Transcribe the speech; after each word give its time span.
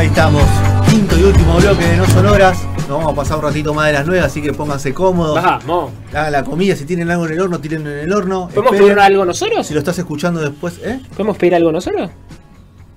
Ahí 0.00 0.06
estamos, 0.06 0.42
quinto 0.88 1.18
y 1.18 1.24
último 1.24 1.56
bloque 1.58 1.84
de 1.84 1.98
No 1.98 2.06
Sonoras. 2.06 2.64
Nos 2.88 2.88
vamos 2.88 3.12
a 3.12 3.14
pasar 3.14 3.36
un 3.36 3.42
ratito 3.42 3.74
más 3.74 3.88
de 3.88 3.92
las 3.92 4.06
nueve, 4.06 4.24
así 4.24 4.40
que 4.40 4.50
pónganse 4.54 4.94
cómodos. 4.94 5.34
Vamos. 5.34 5.92
Hagan 6.14 6.32
la 6.32 6.42
comida, 6.42 6.74
si 6.74 6.86
tienen 6.86 7.10
algo 7.10 7.26
en 7.26 7.34
el 7.34 7.40
horno, 7.42 7.60
tiren 7.60 7.86
en 7.86 7.98
el 7.98 8.10
horno. 8.10 8.46
¿Podemos 8.46 8.72
Esperen. 8.72 8.94
pedir 8.94 8.98
algo 8.98 9.26
nosotros? 9.26 9.66
Si 9.66 9.74
lo 9.74 9.80
estás 9.80 9.98
escuchando 9.98 10.40
después, 10.40 10.78
¿eh? 10.82 11.02
¿Podemos 11.10 11.36
pedir 11.36 11.54
algo 11.54 11.70
nosotros? 11.70 12.10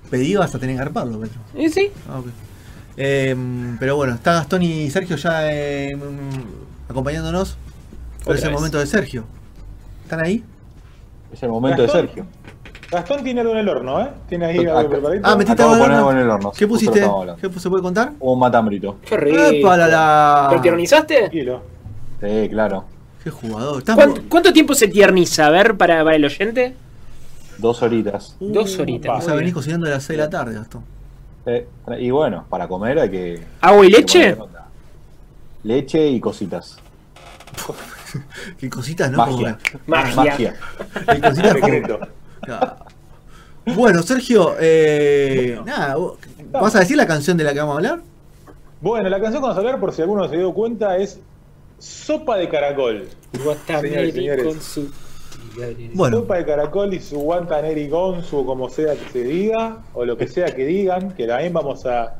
Pedí 0.10 0.34
vas 0.36 0.56
a 0.56 0.60
tener 0.60 0.78
que 0.78 0.82
arparlo, 0.82 1.20
Petro. 1.20 1.42
¿Eh, 1.56 1.70
sí. 1.70 1.92
Ah, 2.10 2.20
ok. 2.20 2.28
Em, 2.96 3.78
pero 3.80 3.98
bueno, 3.98 4.14
está 4.14 4.36
Gastón 4.36 4.64
y 4.64 4.90
Sergio 4.90 5.18
ya 5.18 5.52
em, 5.52 6.00
acompañándonos. 6.88 7.58
Pero 8.24 8.36
es 8.36 8.44
el 8.44 8.48
vez. 8.52 8.58
momento 8.58 8.80
de 8.80 8.88
Sergio. 8.88 9.26
¿Están 10.04 10.24
ahí? 10.24 10.42
Es 11.34 11.44
el 11.44 11.50
momento 11.50 11.82
de. 11.82 11.90
Sergio. 11.90 12.26
Gastón 12.94 13.24
tiene 13.24 13.42
algo 13.42 13.54
en 13.54 13.60
el 13.60 13.70
horno, 13.70 14.02
¿eh? 14.02 14.10
Tiene 14.30 14.46
ahí 14.46 14.66
algo 14.66 14.90
preparadito. 14.90 15.28
Ah, 15.28 15.36
metiste 15.36 15.64
algo 15.64 15.76
en 15.86 15.92
el 15.92 16.12
en 16.12 16.18
el 16.18 16.30
horno. 16.30 16.52
¿Qué 16.52 16.68
pusiste? 16.68 17.02
¿Qué 17.42 17.60
se 17.60 17.70
puede 17.70 17.82
contar? 17.82 18.14
Un 18.20 18.40
matambrito. 18.40 18.98
Qué 19.04 19.18
rico. 19.18 19.42
¡Epa, 19.42 19.78
la, 19.78 19.88
la! 19.88 20.50
¿Lo 20.54 20.62
tiernizaste? 20.62 21.18
Tranquilo. 21.18 21.62
Sí, 22.22 22.50
claro. 22.50 22.86
¡Qué 23.24 23.30
jugador! 23.30 23.84
¿Cuánto, 24.30 24.54
tiempo 24.54 24.76
se 24.76 24.88
tierniza? 24.88 25.48
A 25.48 25.50
ver, 25.50 25.76
para, 25.76 26.04
para 26.04 26.16
el 26.16 26.26
oyente. 26.26 26.76
Dos 27.58 27.82
horitas. 27.82 28.36
Uh, 28.40 28.52
Dos 28.52 28.78
horitas. 28.80 29.12
Vas 29.12 29.28
a 29.28 29.36
venir 29.36 29.54
cocinando 29.54 29.88
a 29.88 29.92
las 29.92 30.04
6 30.04 30.18
de 30.18 30.24
la 30.24 30.30
tarde, 30.30 30.54
Gastón. 30.54 30.84
Eh, 31.46 31.68
y 32.00 32.12
bueno, 32.12 32.46
para 32.50 32.68
comer 32.68 33.00
hay 33.00 33.10
que. 33.10 33.44
¿Agua 33.62 33.86
y 33.86 33.90
leche? 33.90 34.38
Leche 35.64 36.08
y 36.08 36.20
cositas. 36.20 36.78
Qué 38.60 38.70
cositas, 38.70 39.12
¿no? 39.12 39.18
Magia. 39.18 39.58
Magia. 39.88 40.16
Magia. 40.16 40.56
Qué 41.12 41.22
cositas 41.22 41.56
Bueno, 43.66 44.04
Sergio, 44.04 44.56
eh, 44.60 45.58
nada, 45.66 45.96
¿vas 46.52 46.76
a 46.76 46.80
decir 46.80 46.98
la 46.98 47.08
canción 47.08 47.38
de 47.38 47.46
la 47.46 47.54
que 47.54 47.60
vamos 47.60 47.76
a 47.76 47.78
hablar? 47.78 48.02
Bueno, 48.82 49.08
la 49.08 49.22
canción 49.22 49.42
que 49.42 49.48
vamos 49.48 49.56
a 49.56 49.60
hablar, 49.60 49.80
por 49.80 49.94
si 49.94 50.02
alguno 50.02 50.28
se 50.28 50.36
dio 50.36 50.54
cuenta, 50.54 50.98
es 50.98 51.20
Sopa 51.80 52.38
de 52.38 52.50
Caracol. 52.50 53.08
Guatameri 53.44 53.90
Señores, 53.90 54.14
señores. 54.14 54.46
con 54.46 54.62
su... 54.62 54.92
Bueno, 55.94 56.18
Sopa 56.18 56.38
de 56.38 56.46
Caracol 56.46 56.94
y 56.94 57.00
su 57.00 57.20
Guantaneri 57.20 57.88
Gonzu, 57.88 58.40
o 58.40 58.46
como 58.46 58.70
sea 58.70 58.96
que 58.96 59.10
se 59.12 59.24
diga, 59.24 59.78
o 59.94 60.04
lo 60.04 60.18
que 60.18 60.28
sea 60.28 60.48
que 60.48 60.66
digan, 60.66 61.14
que 61.14 61.26
también 61.26 61.54
vamos 61.54 61.86
a 61.86 62.16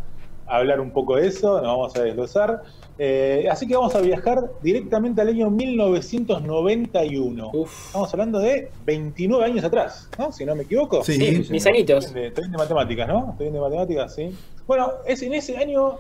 hablar 0.48 0.80
un 0.80 0.92
poco 0.92 1.16
de 1.16 1.28
eso, 1.28 1.54
nos 1.62 1.68
vamos 1.68 1.96
a 1.96 2.04
desglosar. 2.04 2.62
Eh, 3.00 3.48
así 3.50 3.68
que 3.68 3.76
vamos 3.76 3.96
a 3.96 4.02
viajar 4.02 4.52
directamente 4.62 5.22
al 5.22 5.30
año 5.30 5.50
1991. 5.50 7.52
Uf. 7.54 7.88
Estamos 7.88 8.14
hablando 8.14 8.40
de 8.40 8.70
29 8.86 9.46
años 9.46 9.64
atrás, 9.64 10.10
¿no? 10.18 10.32
Si 10.32 10.46
no 10.46 10.56
me 10.56 10.64
equivoco. 10.64 11.04
Sí. 11.04 11.14
Sí, 11.44 11.52
mis 11.52 11.66
anitos. 11.66 12.06
Estoy 12.06 12.22
bien 12.22 12.52
de- 12.52 12.58
matemáticas, 12.58 13.08
¿no? 13.08 13.30
Estoy 13.32 13.46
bien 13.46 13.54
de 13.54 13.60
matemáticas, 13.60 14.16
sí. 14.16 14.30
Bueno, 14.68 14.92
es 15.06 15.22
en 15.24 15.34
ese 15.34 15.58
año, 15.58 15.96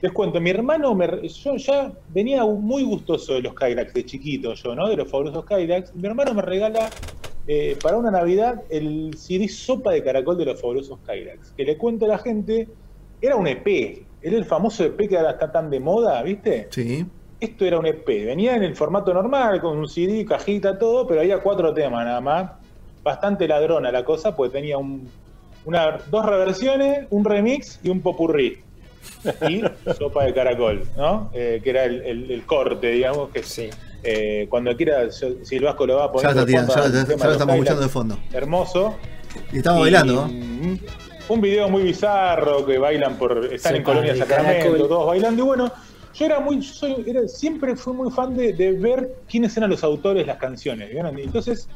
les 0.00 0.12
cuento, 0.12 0.40
mi 0.40 0.50
hermano, 0.50 0.94
me 0.94 1.28
yo 1.28 1.56
ya 1.56 1.92
venía 2.08 2.44
muy 2.44 2.82
gustoso 2.84 3.34
de 3.34 3.42
los 3.42 3.54
Kylax, 3.54 3.92
de 3.94 4.04
chiquito 4.04 4.54
yo, 4.54 4.74
¿no? 4.74 4.88
De 4.88 4.96
los 4.96 5.08
fabulosos 5.08 5.44
Kylax. 5.44 5.94
Mi 5.94 6.06
hermano 6.08 6.34
me 6.34 6.42
regala 6.42 6.90
eh, 7.46 7.76
para 7.82 7.96
una 7.96 8.10
Navidad 8.10 8.62
el 8.70 9.14
CD 9.16 9.48
Sopa 9.48 9.92
de 9.92 10.02
Caracol 10.02 10.36
de 10.38 10.46
los 10.46 10.60
fabulosos 10.60 10.98
Kylax. 11.06 11.52
Que 11.56 11.64
le 11.64 11.76
cuento 11.76 12.06
a 12.06 12.08
la 12.08 12.18
gente, 12.18 12.68
era 13.20 13.36
un 13.36 13.46
EP, 13.46 13.66
era 14.22 14.36
el 14.36 14.44
famoso 14.44 14.84
EP 14.84 15.08
que 15.08 15.16
ahora 15.16 15.32
está 15.32 15.50
tan 15.52 15.70
de 15.70 15.80
moda, 15.80 16.22
¿viste? 16.22 16.68
sí. 16.70 17.06
Esto 17.40 17.64
era 17.64 17.78
un 17.78 17.86
EP, 17.86 18.04
venía 18.26 18.56
en 18.56 18.64
el 18.64 18.74
formato 18.74 19.14
normal, 19.14 19.60
con 19.60 19.78
un 19.78 19.88
CD, 19.88 20.24
cajita, 20.24 20.76
todo, 20.76 21.06
pero 21.06 21.20
había 21.20 21.38
cuatro 21.38 21.72
temas 21.72 22.04
nada 22.04 22.20
más. 22.20 22.50
Bastante 23.04 23.46
ladrona 23.46 23.92
la 23.92 24.04
cosa, 24.04 24.34
pues 24.34 24.50
tenía 24.50 24.76
un, 24.76 25.08
una, 25.64 25.98
dos 26.10 26.26
reversiones, 26.26 27.06
un 27.10 27.24
remix 27.24 27.78
y 27.84 27.90
un 27.90 28.00
popurrí. 28.00 28.58
Y 29.48 29.62
sopa 29.98 30.24
de 30.24 30.34
caracol, 30.34 30.82
¿no? 30.96 31.30
Eh, 31.32 31.60
que 31.62 31.70
era 31.70 31.84
el, 31.84 32.02
el- 32.02 32.30
el 32.32 32.42
corte, 32.44 32.88
digamos, 32.88 33.28
que 33.30 33.44
Sí. 33.44 33.70
eh, 34.02 34.48
cuando 34.50 34.76
quiera, 34.76 35.08
yo- 35.08 35.44
si 35.44 35.56
el 35.56 35.62
Vasco 35.62 35.86
lo 35.86 35.94
va 35.98 36.06
a 36.06 36.10
poner. 36.12 36.34
Ya 36.34 36.40
está 36.40 36.50
ya, 36.50 36.56
ya- 37.16 37.24
lo 37.24 37.32
estamos 37.32 37.54
escuchando 37.54 37.82
de 37.82 37.88
fondo. 37.88 38.18
Hermoso. 38.32 38.96
Y 39.52 39.58
estamos 39.58 39.78
Y, 39.78 39.82
bailando, 39.82 40.26
¿no? 40.26 40.78
Un 41.28 41.40
video 41.40 41.68
muy 41.68 41.82
bizarro 41.82 42.64
que 42.64 42.78
bailan 42.78 43.16
por. 43.18 43.44
Están 43.52 43.76
en 43.76 43.82
Sopa 43.82 43.92
Colonia 43.92 44.16
Sacramento, 44.16 44.88
todos 44.88 45.06
bailando. 45.06 45.42
Y 45.42 45.46
bueno, 45.46 45.72
yo 46.14 46.26
era 46.26 46.40
muy. 46.40 46.60
yo 46.60 46.72
soy, 46.72 47.04
era- 47.06 47.28
siempre 47.28 47.76
fui 47.76 47.92
muy 47.92 48.10
fan 48.10 48.34
de, 48.36 48.52
de 48.54 48.72
ver 48.72 49.10
quiénes 49.28 49.56
eran 49.56 49.68
los 49.70 49.84
autores 49.84 50.22
de 50.22 50.26
las 50.26 50.38
canciones. 50.38 50.90
¿vieron? 50.90 51.18
Y 51.18 51.22
entonces 51.22 51.68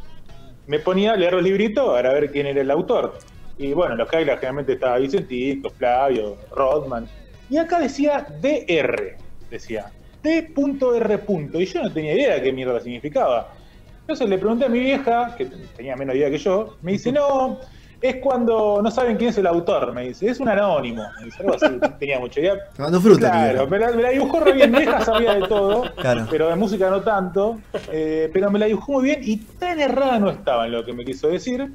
me 0.66 0.78
ponía 0.78 1.12
a 1.12 1.16
leer 1.16 1.34
los 1.34 1.42
libritos 1.42 1.86
para 1.86 2.14
ver 2.14 2.30
quién 2.30 2.46
era 2.46 2.60
el 2.62 2.70
autor. 2.70 3.18
Y 3.58 3.74
bueno, 3.74 3.94
los 3.94 4.08
Kyla 4.08 4.36
generalmente 4.36 4.72
estaba 4.72 4.96
Vicentito, 4.98 5.68
Flavio, 5.70 6.36
Rodman. 6.50 7.06
Y 7.50 7.58
acá 7.58 7.78
decía 7.78 8.26
DR, 8.41 9.16
decía 9.50 9.92
D.R. 10.22 11.20
Y 11.54 11.66
yo 11.66 11.82
no 11.82 11.92
tenía 11.92 12.14
idea 12.14 12.34
de 12.36 12.42
qué 12.42 12.52
mierda 12.52 12.80
significaba. 12.80 13.52
Entonces 14.00 14.28
le 14.28 14.38
pregunté 14.38 14.64
a 14.64 14.68
mi 14.68 14.80
vieja, 14.80 15.34
que 15.36 15.46
tenía 15.76 15.94
menos 15.96 16.16
idea 16.16 16.30
que 16.30 16.38
yo, 16.38 16.76
me 16.80 16.92
dice, 16.92 17.12
no, 17.12 17.58
es 18.02 18.16
cuando 18.16 18.80
no 18.82 18.90
saben 18.90 19.16
quién 19.16 19.30
es 19.30 19.38
el 19.38 19.46
autor, 19.46 19.92
me 19.92 20.08
dice, 20.08 20.28
es 20.28 20.40
un 20.40 20.48
anónimo. 20.48 21.04
Me 21.18 21.26
dice, 21.26 21.42
algo 21.42 21.54
así, 21.54 21.66
tenía 22.00 22.18
mucha 22.18 22.40
idea. 22.40 22.54
Te 22.74 22.82
mando 22.82 23.00
fruta, 23.00 23.30
Claro, 23.30 23.66
me 23.68 23.78
la, 23.78 23.92
me 23.92 24.02
la 24.02 24.08
dibujó 24.10 24.40
re 24.40 24.52
bien, 24.52 24.72
vieja 24.72 25.04
sabía 25.04 25.34
de 25.34 25.46
todo, 25.46 25.84
Claro. 25.96 26.26
pero 26.30 26.48
de 26.48 26.56
música 26.56 26.91
no 26.91 27.00
tanto, 27.02 27.60
eh, 27.92 28.28
pero 28.32 28.50
me 28.50 28.58
la 28.58 28.66
dibujó 28.66 28.92
muy 28.92 29.04
bien 29.04 29.20
y 29.22 29.36
tan 29.36 29.80
errada 29.80 30.18
no 30.18 30.30
estaba 30.30 30.66
en 30.66 30.72
lo 30.72 30.84
que 30.84 30.92
me 30.92 31.04
quiso 31.04 31.28
decir, 31.28 31.72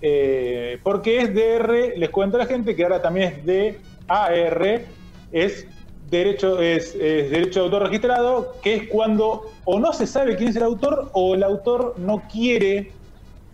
eh, 0.00 0.78
porque 0.82 1.20
es 1.20 1.34
DR, 1.34 1.94
les 1.98 2.10
cuento 2.10 2.36
a 2.36 2.40
la 2.40 2.46
gente 2.46 2.74
que 2.74 2.82
ahora 2.82 3.02
también 3.02 3.42
es 3.46 3.76
DAR, 4.06 4.84
es 5.32 5.66
derecho, 6.10 6.60
es, 6.60 6.94
es 6.94 7.30
derecho 7.30 7.60
de 7.60 7.64
autor 7.66 7.82
registrado, 7.82 8.54
que 8.62 8.74
es 8.76 8.88
cuando 8.88 9.50
o 9.64 9.78
no 9.78 9.92
se 9.92 10.06
sabe 10.06 10.36
quién 10.36 10.50
es 10.50 10.56
el 10.56 10.62
autor 10.62 11.10
o 11.12 11.34
el 11.34 11.42
autor 11.42 11.94
no 11.98 12.22
quiere 12.32 12.92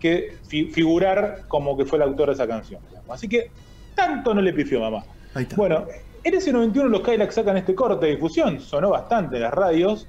que 0.03 0.37
fi- 0.49 0.65
figurar 0.65 1.45
como 1.47 1.77
que 1.77 1.85
fue 1.85 1.97
el 1.97 2.01
autor 2.03 2.27
de 2.27 2.33
esa 2.33 2.45
canción. 2.45 2.81
digamos. 2.89 3.09
Así 3.15 3.29
que 3.29 3.49
tanto 3.95 4.33
no 4.33 4.41
le 4.41 4.51
pifió 4.51 4.81
mamá. 4.81 5.05
Ahí 5.33 5.43
está. 5.43 5.55
Bueno, 5.55 5.85
en 6.25 6.33
ese 6.33 6.51
91 6.51 6.89
los 6.89 7.01
Kylax 7.01 7.35
sacan 7.35 7.55
este 7.55 7.73
corte 7.73 8.05
de 8.07 8.11
difusión, 8.15 8.59
sonó 8.59 8.89
bastante 8.89 9.37
en 9.37 9.43
las 9.43 9.53
radios, 9.53 10.05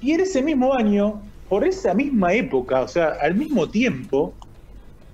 y 0.00 0.12
en 0.12 0.20
ese 0.20 0.42
mismo 0.42 0.74
año, 0.74 1.22
por 1.48 1.64
esa 1.64 1.94
misma 1.94 2.32
época, 2.34 2.80
o 2.80 2.88
sea, 2.88 3.16
al 3.20 3.36
mismo 3.36 3.68
tiempo, 3.70 4.34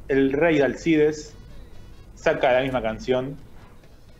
el 0.08 0.32
rey 0.32 0.60
Alcides 0.60 1.34
saca 2.14 2.52
la 2.54 2.62
misma 2.62 2.80
canción 2.80 3.36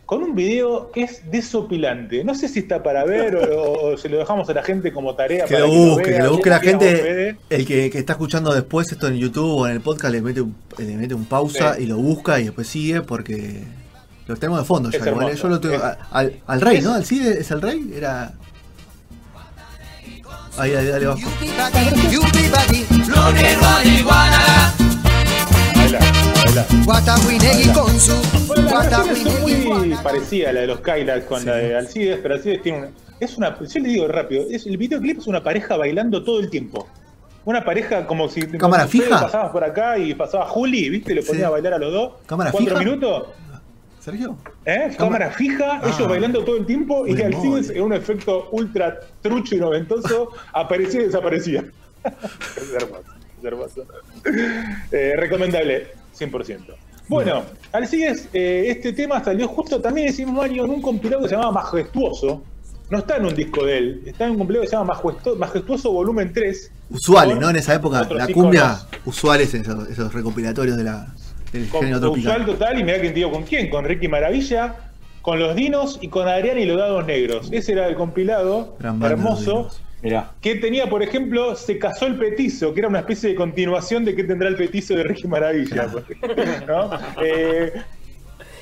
con 0.07 0.23
un 0.23 0.33
video 0.35 0.89
que 0.91 1.03
es 1.03 1.29
desopilante. 1.29 2.23
No 2.23 2.33
sé 2.33 2.47
si 2.47 2.59
está 2.59 2.81
para 2.81 3.03
ver 3.03 3.35
o, 3.35 3.73
o 3.91 3.97
se 3.97 4.07
lo 4.07 4.17
dejamos 4.17 4.49
a 4.49 4.53
la 4.53 4.63
gente 4.63 4.91
como 4.93 5.13
tarea 5.15 5.43
Que 5.45 5.55
para 5.55 5.65
lo 5.67 5.71
que 5.71 5.77
busque, 5.77 6.03
que 6.03 6.09
vea. 6.11 6.23
lo 6.23 6.31
busque 6.31 6.49
la 6.49 6.59
gente. 6.59 7.37
El 7.49 7.65
que, 7.67 7.89
que 7.91 7.97
está 7.99 8.13
escuchando 8.13 8.53
después 8.53 8.89
esto 8.91 9.07
en 9.09 9.17
YouTube 9.17 9.53
o 9.59 9.67
en 9.67 9.73
el 9.73 9.81
podcast 9.81 10.13
le 10.13 10.21
mete 10.21 10.39
un, 10.41 10.55
le 10.77 10.95
mete 10.95 11.13
un 11.13 11.25
pausa 11.25 11.75
Sí. 11.75 11.83
y 11.83 11.85
lo 11.87 11.97
busca 11.97 12.39
y 12.39 12.45
después 12.45 12.67
sigue 12.67 13.01
porque 13.01 13.63
lo 14.27 14.35
tenemos 14.37 14.59
de 14.59 14.65
fondo 14.65 14.89
ya. 14.89 14.97
Igual, 15.09 15.29
¿eh? 15.29 15.35
Yo 15.35 15.49
lo 15.49 15.59
tengo 15.59 15.75
Es- 15.75 15.81
al, 16.11 16.33
al 16.47 16.61
rey, 16.61 16.77
es- 16.77 16.83
¿no? 16.85 16.93
¿Al 16.93 17.03
Cide 17.05 17.39
es 17.41 17.51
el 17.51 17.61
rey? 17.61 17.91
Era. 17.93 18.31
Ahí, 20.57 20.71
dale, 20.71 20.89
dale 20.89 21.05
bajo. 21.05 21.19
Guatahuinegui 26.85 27.73
con 27.73 27.99
su 27.99 28.13
Guatahuinegui 28.47 29.67
muy 29.67 29.95
parecida 30.01 30.49
a 30.49 30.53
la 30.53 30.61
de 30.61 30.67
los 30.67 30.79
Kylax 30.79 31.25
con 31.25 31.45
la 31.45 31.55
de 31.57 31.75
Alcides, 31.75 32.19
pero 32.21 32.35
Alcides 32.35 32.61
tiene 32.61 32.77
una. 32.79 32.89
Es 33.19 33.37
una. 33.37 33.57
Yo 33.59 33.79
le 33.81 33.89
digo 33.89 34.07
rápido, 34.07 34.45
es, 34.49 34.65
el 34.65 34.77
videoclip 34.77 35.17
es 35.19 35.27
una 35.27 35.43
pareja 35.43 35.75
bailando 35.75 36.23
todo 36.23 36.39
el 36.39 36.49
tiempo. 36.49 36.87
Una 37.43 37.65
pareja 37.65 38.05
como 38.07 38.29
si. 38.29 38.41
como 38.45 38.57
¿Cámara 38.59 38.85
ustedes 38.85 39.05
fija? 39.05 39.21
Pasabas 39.23 39.51
por 39.51 39.63
acá 39.63 39.97
y 39.97 40.13
pasaba 40.13 40.45
Juli, 40.47 40.89
¿viste? 40.89 41.13
Le 41.13 41.21
ponía 41.23 41.41
Sí. 41.41 41.45
a 41.45 41.49
bailar 41.49 41.73
a 41.73 41.79
los 41.79 41.91
dos. 41.91 42.13
¿Cámara 42.25 42.51
Cuatro 42.51 42.69
fija? 42.77 42.79
minutos. 42.79 43.23
¿Sergio? 43.99 44.37
¿Eh? 44.63 44.95
Cámara 44.97 45.31
fija, 45.31 45.81
Ah. 45.83 45.91
ellos 45.93 46.07
bailando 46.07 46.43
todo 46.45 46.55
el 46.57 46.65
tiempo 46.65 47.05
y 47.05 47.11
Muy 47.13 47.21
Alcides 47.23 47.43
móvil. 47.67 47.71
en 47.77 47.81
un 47.83 47.93
efecto 47.93 48.47
ultra 48.51 48.99
trucho 49.21 49.55
y 49.55 49.59
noventoso 49.59 50.29
aparecía 50.53 51.01
y 51.01 51.05
desaparecía. 51.07 51.65
es 52.05 52.73
hermoso, 52.73 53.03
es 53.39 53.43
hermoso. 53.43 53.83
Eh, 54.93 55.13
recomendable, 55.17 55.87
100%. 56.19 56.75
Bueno, 57.07 57.43
Alcides, 57.71 58.27
eh, 58.33 58.65
este 58.67 58.91
tema 58.93 59.23
salió 59.23 59.47
justo 59.47 59.79
también 59.79 60.07
ese 60.09 60.25
mismo 60.25 60.41
año 60.41 60.65
en 60.65 60.71
un 60.71 60.81
compilado 60.81 61.23
que 61.23 61.29
se 61.29 61.35
llamaba 61.35 61.53
Majestuoso. 61.63 62.43
No 62.89 62.99
está 62.99 63.17
en 63.17 63.25
un 63.25 63.35
disco 63.35 63.65
de 63.65 63.77
él, 63.77 64.01
está 64.05 64.25
en 64.25 64.31
un 64.31 64.37
compilado 64.39 64.63
que 64.63 64.69
se 64.69 64.75
llama 64.75 64.93
Majestuoso, 64.93 65.37
Majestuoso 65.39 65.91
Volumen 65.91 66.31
3. 66.33 66.71
Usuales, 66.89 67.37
¿no? 67.37 67.49
En 67.49 67.55
esa 67.57 67.75
época, 67.75 68.07
la 68.09 68.27
cumbia, 68.27 68.77
usuales 69.05 69.53
esos, 69.53 69.89
esos 69.89 70.13
recopilatorios 70.13 70.77
de 70.77 70.83
la, 70.85 71.13
del 71.51 71.67
con- 71.69 71.81
género 71.81 71.99
con 71.99 72.19
usual 72.19 72.35
tropical. 72.35 72.45
total, 72.45 72.79
y 72.79 72.83
mirá 72.83 72.99
quién 73.01 73.13
digo 73.13 73.31
con 73.31 73.43
quién, 73.43 73.69
con 73.69 73.83
Ricky 73.85 74.07
Maravilla, 74.07 74.75
con 75.21 75.39
los 75.39 75.53
Dinos 75.55 75.99
y 76.01 76.07
con 76.07 76.27
Adrián 76.29 76.57
y 76.59 76.65
los 76.65 76.77
Dados 76.77 77.05
Negros. 77.05 77.49
Ese 77.51 77.73
era 77.73 77.87
el 77.87 77.95
compilado 77.95 78.75
Gran 78.79 79.01
hermoso. 79.03 79.69
Mirá. 80.01 80.31
que 80.41 80.55
tenía, 80.55 80.87
por 80.87 81.01
ejemplo, 81.01 81.55
Se 81.55 81.79
casó 81.79 82.05
el 82.05 82.17
petizo, 82.17 82.73
que 82.73 82.81
era 82.81 82.89
una 82.89 82.99
especie 82.99 83.29
de 83.29 83.35
continuación 83.35 84.05
de 84.05 84.15
qué 84.15 84.23
tendrá 84.23 84.47
el 84.47 84.55
petizo 84.55 84.95
de 84.95 85.03
Ricky 85.03 85.27
Maravilla. 85.27 85.87
¿no? 86.67 86.89
Eh, 87.23 87.73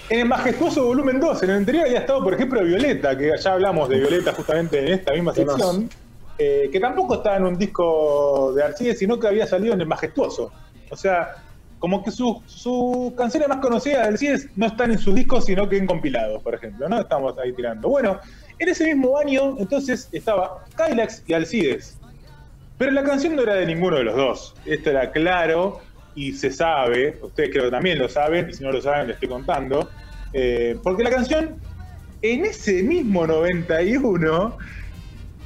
en 0.09 0.19
el 0.19 0.27
majestuoso 0.27 0.85
volumen 0.85 1.19
2, 1.19 1.43
en 1.43 1.49
el 1.49 1.55
anterior 1.57 1.85
había 1.85 1.99
estado, 1.99 2.23
por 2.23 2.33
ejemplo, 2.33 2.63
Violeta, 2.63 3.17
que 3.17 3.31
ya 3.39 3.53
hablamos 3.53 3.89
de 3.89 3.97
Violeta 3.97 4.33
justamente 4.33 4.79
en 4.79 4.93
esta 4.93 5.13
misma 5.13 5.33
sección, 5.33 5.89
eh, 6.37 6.69
que 6.71 6.79
tampoco 6.79 7.15
estaba 7.15 7.37
en 7.37 7.45
un 7.45 7.57
disco 7.57 8.53
de 8.55 8.63
Arcides, 8.63 8.99
sino 8.99 9.19
que 9.19 9.27
había 9.27 9.47
salido 9.47 9.73
en 9.73 9.81
el 9.81 9.87
majestuoso. 9.87 10.51
O 10.91 10.95
sea, 10.95 11.35
como 11.79 12.03
que 12.03 12.11
sus 12.11 12.37
sus 12.45 13.13
canciones 13.13 13.49
más 13.49 13.57
conocidas 13.57 14.01
de 14.01 14.07
Alcides 14.07 14.49
no 14.55 14.67
están 14.67 14.91
en 14.91 14.99
sus 14.99 15.15
discos, 15.15 15.45
sino 15.45 15.67
que 15.67 15.77
en 15.77 15.87
compilados, 15.87 16.41
por 16.41 16.53
ejemplo, 16.53 16.87
¿no? 16.87 16.99
Estamos 16.99 17.37
ahí 17.39 17.53
tirando. 17.53 17.89
Bueno, 17.89 18.19
en 18.59 18.69
ese 18.69 18.85
mismo 18.85 19.17
año, 19.17 19.55
entonces, 19.59 20.09
estaba 20.11 20.65
Kylax 20.77 21.23
y 21.27 21.33
Alcides. 21.33 21.97
Pero 22.77 22.91
la 22.91 23.03
canción 23.03 23.35
no 23.35 23.43
era 23.43 23.55
de 23.55 23.65
ninguno 23.65 23.97
de 23.97 24.03
los 24.03 24.15
dos. 24.15 24.55
Esto 24.65 24.89
era 24.89 25.11
claro 25.11 25.81
y 26.13 26.33
se 26.33 26.51
sabe, 26.51 27.17
ustedes 27.21 27.49
creo 27.51 27.65
que 27.65 27.71
también 27.71 27.99
lo 27.99 28.07
saben, 28.09 28.49
y 28.49 28.53
si 28.53 28.63
no 28.63 28.71
lo 28.71 28.81
saben, 28.81 29.07
les 29.07 29.15
estoy 29.15 29.29
contando. 29.29 29.89
eh, 30.33 30.77
porque 30.83 31.03
la 31.03 31.09
canción, 31.09 31.55
en 32.21 32.45
ese 32.45 32.83
mismo 32.83 33.25
91, 33.27 34.57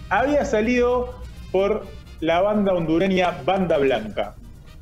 había 0.09 0.45
salido 0.45 1.21
por 1.51 1.85
la 2.19 2.41
banda 2.41 2.73
hondureña 2.73 3.41
Banda 3.45 3.77
Blanca. 3.77 4.35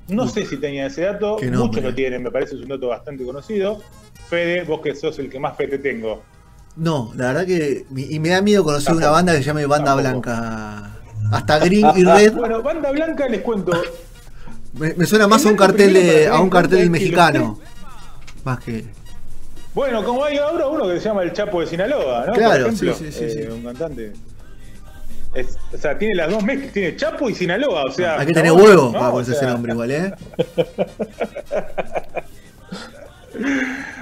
No 0.08 0.28
sé 0.28 0.46
si 0.46 0.58
tenía 0.58 0.86
ese 0.88 1.02
dato, 1.02 1.38
muchos 1.52 1.84
lo 1.84 1.94
tienen, 1.94 2.24
me 2.24 2.32
parece 2.32 2.56
es 2.56 2.62
un 2.62 2.70
dato 2.70 2.88
bastante 2.88 3.26
conocido. 3.26 3.82
Fede, 4.30 4.64
vos 4.64 4.82
que 4.82 4.96
sos 4.96 5.20
el 5.20 5.30
que 5.30 5.40
más 5.40 5.58
fe 5.58 5.68
te 5.68 5.78
tengo. 5.80 6.24
No, 6.78 7.12
la 7.16 7.28
verdad 7.28 7.46
que. 7.46 7.86
Y 7.96 8.20
me 8.20 8.30
da 8.30 8.42
miedo 8.42 8.64
conocer 8.64 8.96
una 8.96 9.10
banda 9.10 9.34
que 9.34 9.40
se 9.40 9.46
llame 9.46 9.66
Banda 9.66 9.96
Tampoco. 9.96 10.10
Blanca. 10.10 10.92
Hasta 11.32 11.60
Green 11.60 11.88
y 11.96 12.04
Red. 12.04 12.34
Bueno, 12.36 12.62
Banda 12.62 12.92
Blanca 12.92 13.28
les 13.28 13.42
cuento, 13.42 13.72
Me, 14.74 14.94
me 14.94 15.06
suena 15.06 15.28
más 15.28 15.46
a 15.46 15.50
un 15.50 15.56
Primero, 15.56 15.74
cartel 15.74 15.94
de, 15.94 16.28
a 16.28 16.40
un 16.40 16.50
cartel 16.50 16.90
mexicano. 16.90 17.60
Más 18.44 18.60
que. 18.60 18.86
Bueno, 19.74 20.04
como 20.04 20.24
hay 20.24 20.38
ahora 20.38 20.68
uno 20.68 20.88
que 20.88 21.00
se 21.00 21.06
llama 21.10 21.24
el 21.24 21.34
Chapo 21.34 21.62
de 21.62 21.68
Sinaloa, 21.68 22.26
¿no? 22.28 22.34
Claro, 22.34 22.66
Por 22.66 22.74
ejemplo, 22.74 22.96
sí, 22.96 23.06
sí, 23.06 23.12
sí, 23.12 23.24
eh, 23.26 23.48
sí. 23.48 23.52
un 23.54 23.64
cantante. 23.64 24.14
Es- 25.34 25.58
o 25.74 25.78
sea, 25.78 25.98
tiene 25.98 26.16
las 26.16 26.32
dos 26.32 26.44
mezclas, 26.44 26.74
tiene 26.74 26.96
Chapo 26.96 27.30
y 27.30 27.36
Sinaloa, 27.36 27.84
o 27.84 27.92
sea. 27.92 28.20
Hay 28.20 28.28
que 28.28 28.34
tener 28.34 28.52
huevo 28.54 28.92
¿no? 28.94 29.00
para 29.00 29.12
ponerse 29.12 29.34
ese 29.34 29.46
nombre 29.46 29.74
igual, 29.74 29.92
¿eh? 29.92 30.14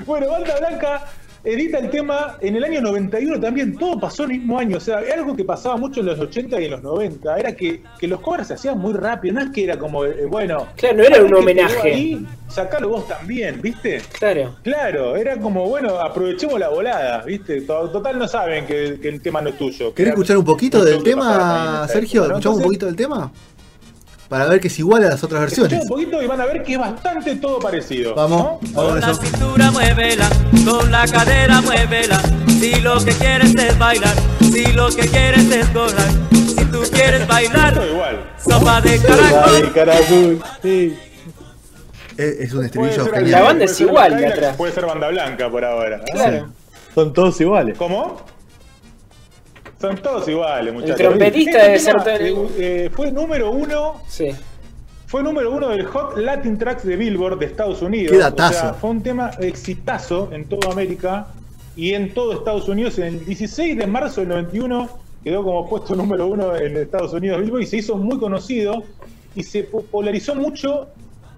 Bueno, 0.05 0.29
Banda 0.29 0.55
Blanca 0.59 1.03
edita 1.45 1.77
el 1.77 1.89
tema 1.89 2.37
en 2.41 2.55
el 2.55 2.63
año 2.63 2.81
91 2.81 3.39
también, 3.39 3.77
todo 3.77 3.99
pasó 3.99 4.23
el 4.23 4.29
mismo 4.29 4.57
año, 4.59 4.77
o 4.77 4.79
sea, 4.79 4.99
algo 5.15 5.35
que 5.35 5.43
pasaba 5.45 5.77
mucho 5.77 5.99
en 6.01 6.07
los 6.07 6.19
80 6.19 6.59
y 6.61 6.65
en 6.65 6.71
los 6.71 6.83
90, 6.83 7.37
era 7.37 7.55
que, 7.55 7.81
que 7.99 8.07
los 8.07 8.19
covers 8.21 8.47
se 8.47 8.55
hacían 8.55 8.77
muy 8.79 8.93
rápido, 8.93 9.35
no 9.35 9.41
es 9.41 9.49
que 9.51 9.63
era 9.63 9.77
como, 9.77 10.03
eh, 10.05 10.25
bueno, 10.27 10.67
Claro, 10.75 10.97
no 10.97 11.03
era 11.03 11.21
un 11.23 11.29
¿sabés 11.29 11.45
que 11.45 11.53
pegó 11.53 11.63
homenaje. 11.69 11.93
ahí? 11.93 12.25
Sacalo 12.47 12.89
vos 12.89 13.07
también, 13.07 13.61
¿viste? 13.61 14.01
Claro. 14.17 14.55
Claro, 14.63 15.15
era 15.15 15.37
como, 15.37 15.67
bueno, 15.67 15.99
aprovechemos 15.99 16.59
la 16.59 16.69
volada, 16.69 17.21
¿viste? 17.23 17.61
To- 17.61 17.89
Total 17.89 18.17
no 18.17 18.27
saben 18.27 18.65
que, 18.65 18.99
que 19.01 19.09
el 19.09 19.21
tema 19.21 19.41
no 19.41 19.49
es 19.49 19.57
tuyo. 19.57 19.93
¿Querés 19.93 20.11
escuchar 20.13 20.37
un 20.37 20.45
poquito 20.45 20.83
del 20.83 21.03
tema, 21.03 21.87
Sergio? 21.87 22.25
¿Escuchamos 22.25 22.57
un 22.59 22.63
poquito 22.63 22.85
del 22.85 22.95
tema? 22.95 23.31
Para 24.29 24.45
ver 24.47 24.59
que 24.59 24.67
es 24.69 24.79
igual 24.79 25.03
a 25.03 25.09
las 25.09 25.23
otras 25.23 25.41
versiones. 25.41 25.81
un 25.83 25.87
poquito 25.87 26.21
y 26.21 26.25
van 26.25 26.41
a 26.41 26.45
ver 26.45 26.63
que 26.63 26.73
es 26.73 26.79
bastante 26.79 27.35
todo 27.35 27.59
parecido. 27.59 28.15
Vamos, 28.15 28.41
¿no? 28.41 28.59
vamos 28.73 28.91
Con 28.91 28.99
la 29.01 29.13
cintura 29.13 29.71
muévela, 29.71 30.29
con 30.65 30.91
la 30.91 31.07
cadera 31.07 31.61
muévela. 31.61 32.19
Si 32.47 32.75
lo 32.81 32.97
que 33.03 33.11
quieres 33.11 33.53
es 33.55 33.77
bailar, 33.77 34.13
si 34.39 34.71
lo 34.73 34.89
que 34.89 35.07
quieres 35.07 35.51
es 35.51 35.71
gozar, 35.73 36.07
si 36.31 36.65
tú 36.65 36.81
quieres 36.91 37.27
bailar, 37.27 37.79
igual. 37.91 38.33
sopa 38.43 38.81
de 38.81 38.99
caracol. 38.99 39.73
Caracol, 39.73 40.43
sí. 40.63 40.97
Es, 42.17 42.25
es 42.39 42.53
un 42.53 42.65
estribillo 42.65 43.03
ser- 43.03 43.13
genial. 43.13 43.31
La 43.31 43.41
banda 43.41 43.65
es 43.65 43.79
igual 43.81 44.11
de 44.11 44.17
Kylax, 44.17 44.37
atrás. 44.37 44.55
Puede 44.57 44.73
ser 44.73 44.85
banda 44.87 45.07
blanca 45.09 45.49
por 45.51 45.63
ahora. 45.65 46.01
Claro. 46.11 46.47
Son 46.95 47.13
todos 47.13 47.39
iguales. 47.41 47.77
¿Cómo? 47.77 48.17
Son 49.79 49.97
todos 49.97 50.27
iguales, 50.27 50.73
muchachos. 50.73 50.97
trompetista 50.97 51.57
Este 51.57 51.63
debe 51.67 51.79
ser 51.79 51.93
todo- 51.95 52.49
eh, 52.57 52.85
eh, 52.85 52.89
fue 52.93 53.11
número 53.11 53.51
uno 53.51 54.01
Sí. 54.07 54.29
Fue 55.07 55.21
número 55.21 55.51
uno 55.51 55.69
del 55.69 55.85
Hot 55.85 56.17
Latin 56.17 56.57
Tracks 56.57 56.83
de 56.85 56.95
Billboard 56.95 57.37
de 57.39 57.45
Estados 57.45 57.81
Unidos. 57.81 58.11
Qué 58.11 58.17
datazo. 58.17 58.57
O 58.57 58.61
sea, 58.61 58.73
fue 58.73 58.89
un 58.89 59.03
tema 59.03 59.31
exitazo 59.39 60.29
en 60.31 60.45
toda 60.45 60.71
América 60.71 61.27
y 61.75 61.93
en 61.93 62.13
todo 62.13 62.33
Estados 62.33 62.67
Unidos. 62.67 62.97
En 62.97 63.05
el 63.05 63.25
16 63.25 63.77
de 63.77 63.85
marzo 63.87 64.21
del 64.21 64.29
91 64.29 64.89
quedó 65.23 65.43
como 65.43 65.69
puesto 65.69 65.95
número 65.95 66.27
uno 66.27 66.55
en 66.55 66.75
Estados 66.77 67.13
Unidos 67.13 67.41
Billboard 67.41 67.61
y 67.61 67.65
se 67.67 67.77
hizo 67.77 67.95
muy 67.97 68.17
conocido 68.17 68.83
y 69.35 69.43
se 69.43 69.63
popularizó 69.63 70.33
mucho 70.35 70.87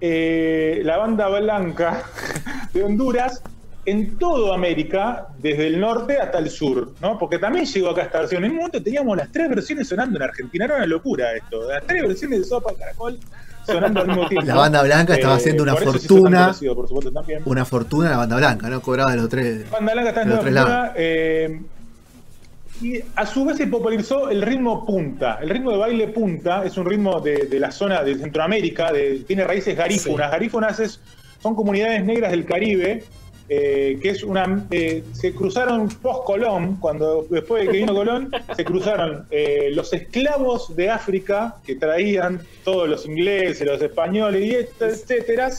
eh, 0.00 0.80
la 0.84 0.96
banda 0.96 1.28
blanca 1.28 2.04
de 2.72 2.84
Honduras 2.84 3.42
en 3.90 4.18
toda 4.18 4.54
América, 4.54 5.28
desde 5.38 5.66
el 5.68 5.80
norte 5.80 6.18
hasta 6.18 6.38
el 6.38 6.50
sur, 6.50 6.92
¿no? 7.00 7.18
Porque 7.18 7.38
también 7.38 7.64
llegó 7.66 7.90
acá 7.90 8.02
esta 8.02 8.20
versión. 8.20 8.44
En 8.44 8.50
un 8.52 8.56
momento 8.58 8.82
teníamos 8.82 9.16
las 9.16 9.30
tres 9.32 9.48
versiones 9.48 9.88
sonando 9.88 10.16
en 10.16 10.22
Argentina, 10.22 10.64
era 10.66 10.76
una 10.76 10.86
locura 10.86 11.32
esto. 11.34 11.68
Las 11.68 11.86
tres 11.86 12.02
versiones 12.06 12.38
de 12.40 12.44
Sopa 12.44 12.72
Caracol 12.78 13.18
sonando 13.66 14.00
al 14.00 14.06
mismo 14.08 14.28
tiempo. 14.28 14.46
La 14.46 14.54
banda 14.56 14.82
blanca 14.82 15.14
estaba 15.14 15.34
haciendo 15.34 15.62
una 15.62 15.76
fortuna. 15.76 16.40
conocido, 16.46 16.74
por 16.74 16.88
supuesto, 16.88 17.12
también. 17.12 17.42
Una 17.44 17.64
fortuna 17.64 18.10
la 18.10 18.16
banda 18.16 18.36
blanca, 18.36 18.68
¿no? 18.68 18.80
Cobraba 18.82 19.10
de 19.12 19.16
los 19.18 19.28
tres. 19.28 19.70
Banda 19.70 19.92
Blanca 19.92 20.12
tres 20.14 20.26
fortuna, 20.34 20.50
lados. 20.50 20.90
eh, 20.96 21.60
y 22.80 23.00
a 23.16 23.26
su 23.26 23.44
vez 23.44 23.56
se 23.56 23.66
popularizó 23.66 24.30
el 24.30 24.40
ritmo 24.42 24.86
punta. 24.86 25.38
El 25.42 25.50
ritmo 25.50 25.72
de 25.72 25.78
baile 25.78 26.08
punta 26.08 26.64
es 26.64 26.76
un 26.76 26.86
ritmo 26.86 27.20
de, 27.20 27.46
de 27.46 27.58
la 27.58 27.72
zona 27.72 28.02
de 28.04 28.14
Centroamérica, 28.16 28.92
de- 28.92 29.24
tiene 29.26 29.42
raíces 29.44 29.76
garífunas. 29.76 30.30
Garífunas 30.30 30.78
es- 30.78 31.00
son 31.42 31.54
comunidades 31.56 32.04
negras 32.04 32.30
del 32.30 32.44
Caribe, 32.44 33.02
eh, 33.48 33.98
que 34.02 34.10
es 34.10 34.22
una. 34.22 34.66
eh, 34.70 35.02
se 35.12 35.32
cruzaron 35.34 35.88
post-Colón, 35.88 36.76
cuando 36.80 37.26
después 37.30 37.64
de 37.66 37.70
que 37.72 37.78
vino 37.78 37.94
Colón, 37.94 38.30
se 38.56 38.64
cruzaron 38.64 39.24
eh, 39.30 39.70
los 39.72 39.92
esclavos 39.92 40.74
de 40.76 40.90
África 40.90 41.56
que 41.64 41.74
traían 41.76 42.40
todos 42.64 42.88
los 42.88 43.06
ingleses, 43.06 43.66
los 43.66 43.80
españoles 43.80 44.44
y 44.44 44.50
et- 44.54 44.82
etcétera, 44.82 45.50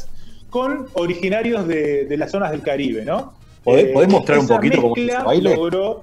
con 0.50 0.88
originarios 0.94 1.68
de, 1.68 2.06
de 2.06 2.18
las 2.18 2.32
zonas 2.32 2.52
del 2.52 2.62
Caribe, 2.62 3.06
¿no? 3.06 3.34
¿Podés- 3.64 3.92
podés 3.94 4.10
mostrar 4.10 4.40
un 4.40 4.48
poquito 4.48 4.82
cómo 4.82 4.94
baile? 5.26 5.56
logró- 5.56 6.02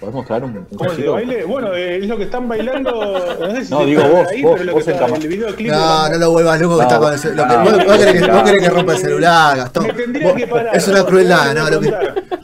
¿Podés 0.00 0.14
mostrar 0.14 0.42
un, 0.44 0.56
un 0.56 0.64
¿Cómo 0.78 0.90
el 0.92 1.10
baile? 1.10 1.44
Bueno, 1.44 1.74
eh, 1.74 1.98
es 1.98 2.06
lo 2.08 2.16
que 2.16 2.22
están 2.24 2.48
bailando. 2.48 2.90
No 3.38 3.54
sé 3.54 3.64
si 3.66 3.70
No, 3.70 3.80
se 3.80 3.84
digo 3.86 4.02
vos, 4.02 4.26
ahí, 4.28 4.42
vos, 4.42 4.52
pero 4.54 4.64
lo 4.64 4.72
vos 4.72 4.84
que 4.84 4.90
en 4.90 4.94
está- 4.96 5.06
cámara. 5.06 5.22
el 5.22 5.28
videoclip. 5.28 5.70
No, 5.70 6.08
no 6.08 6.18
lo 6.18 6.30
vuelvas 6.30 6.60
loco 6.60 6.74
que 6.78 6.82
No, 6.82 6.88
está 6.88 6.98
con 6.98 7.12
el 7.12 7.18
celular. 7.18 7.48
no, 7.50 7.64
vos, 7.64 7.84
vos 7.84 7.98
querés 7.98 8.14
que, 8.14 8.20
no, 8.26 8.32
vos 8.34 8.42
querés 8.44 8.60
que 8.62 8.70
rompa 8.70 8.92
el 8.92 8.98
celular, 8.98 9.56
Gastón. 9.58 9.86
Me 9.88 9.92
tendría 9.92 10.26
Vos- 10.28 10.36
que 10.36 10.46
parar. 10.46 10.76
es 10.76 10.88
una 10.88 11.04
crueldad, 11.04 11.54
no, 11.54 11.70
Lo 11.70 11.80
que, 11.80 11.94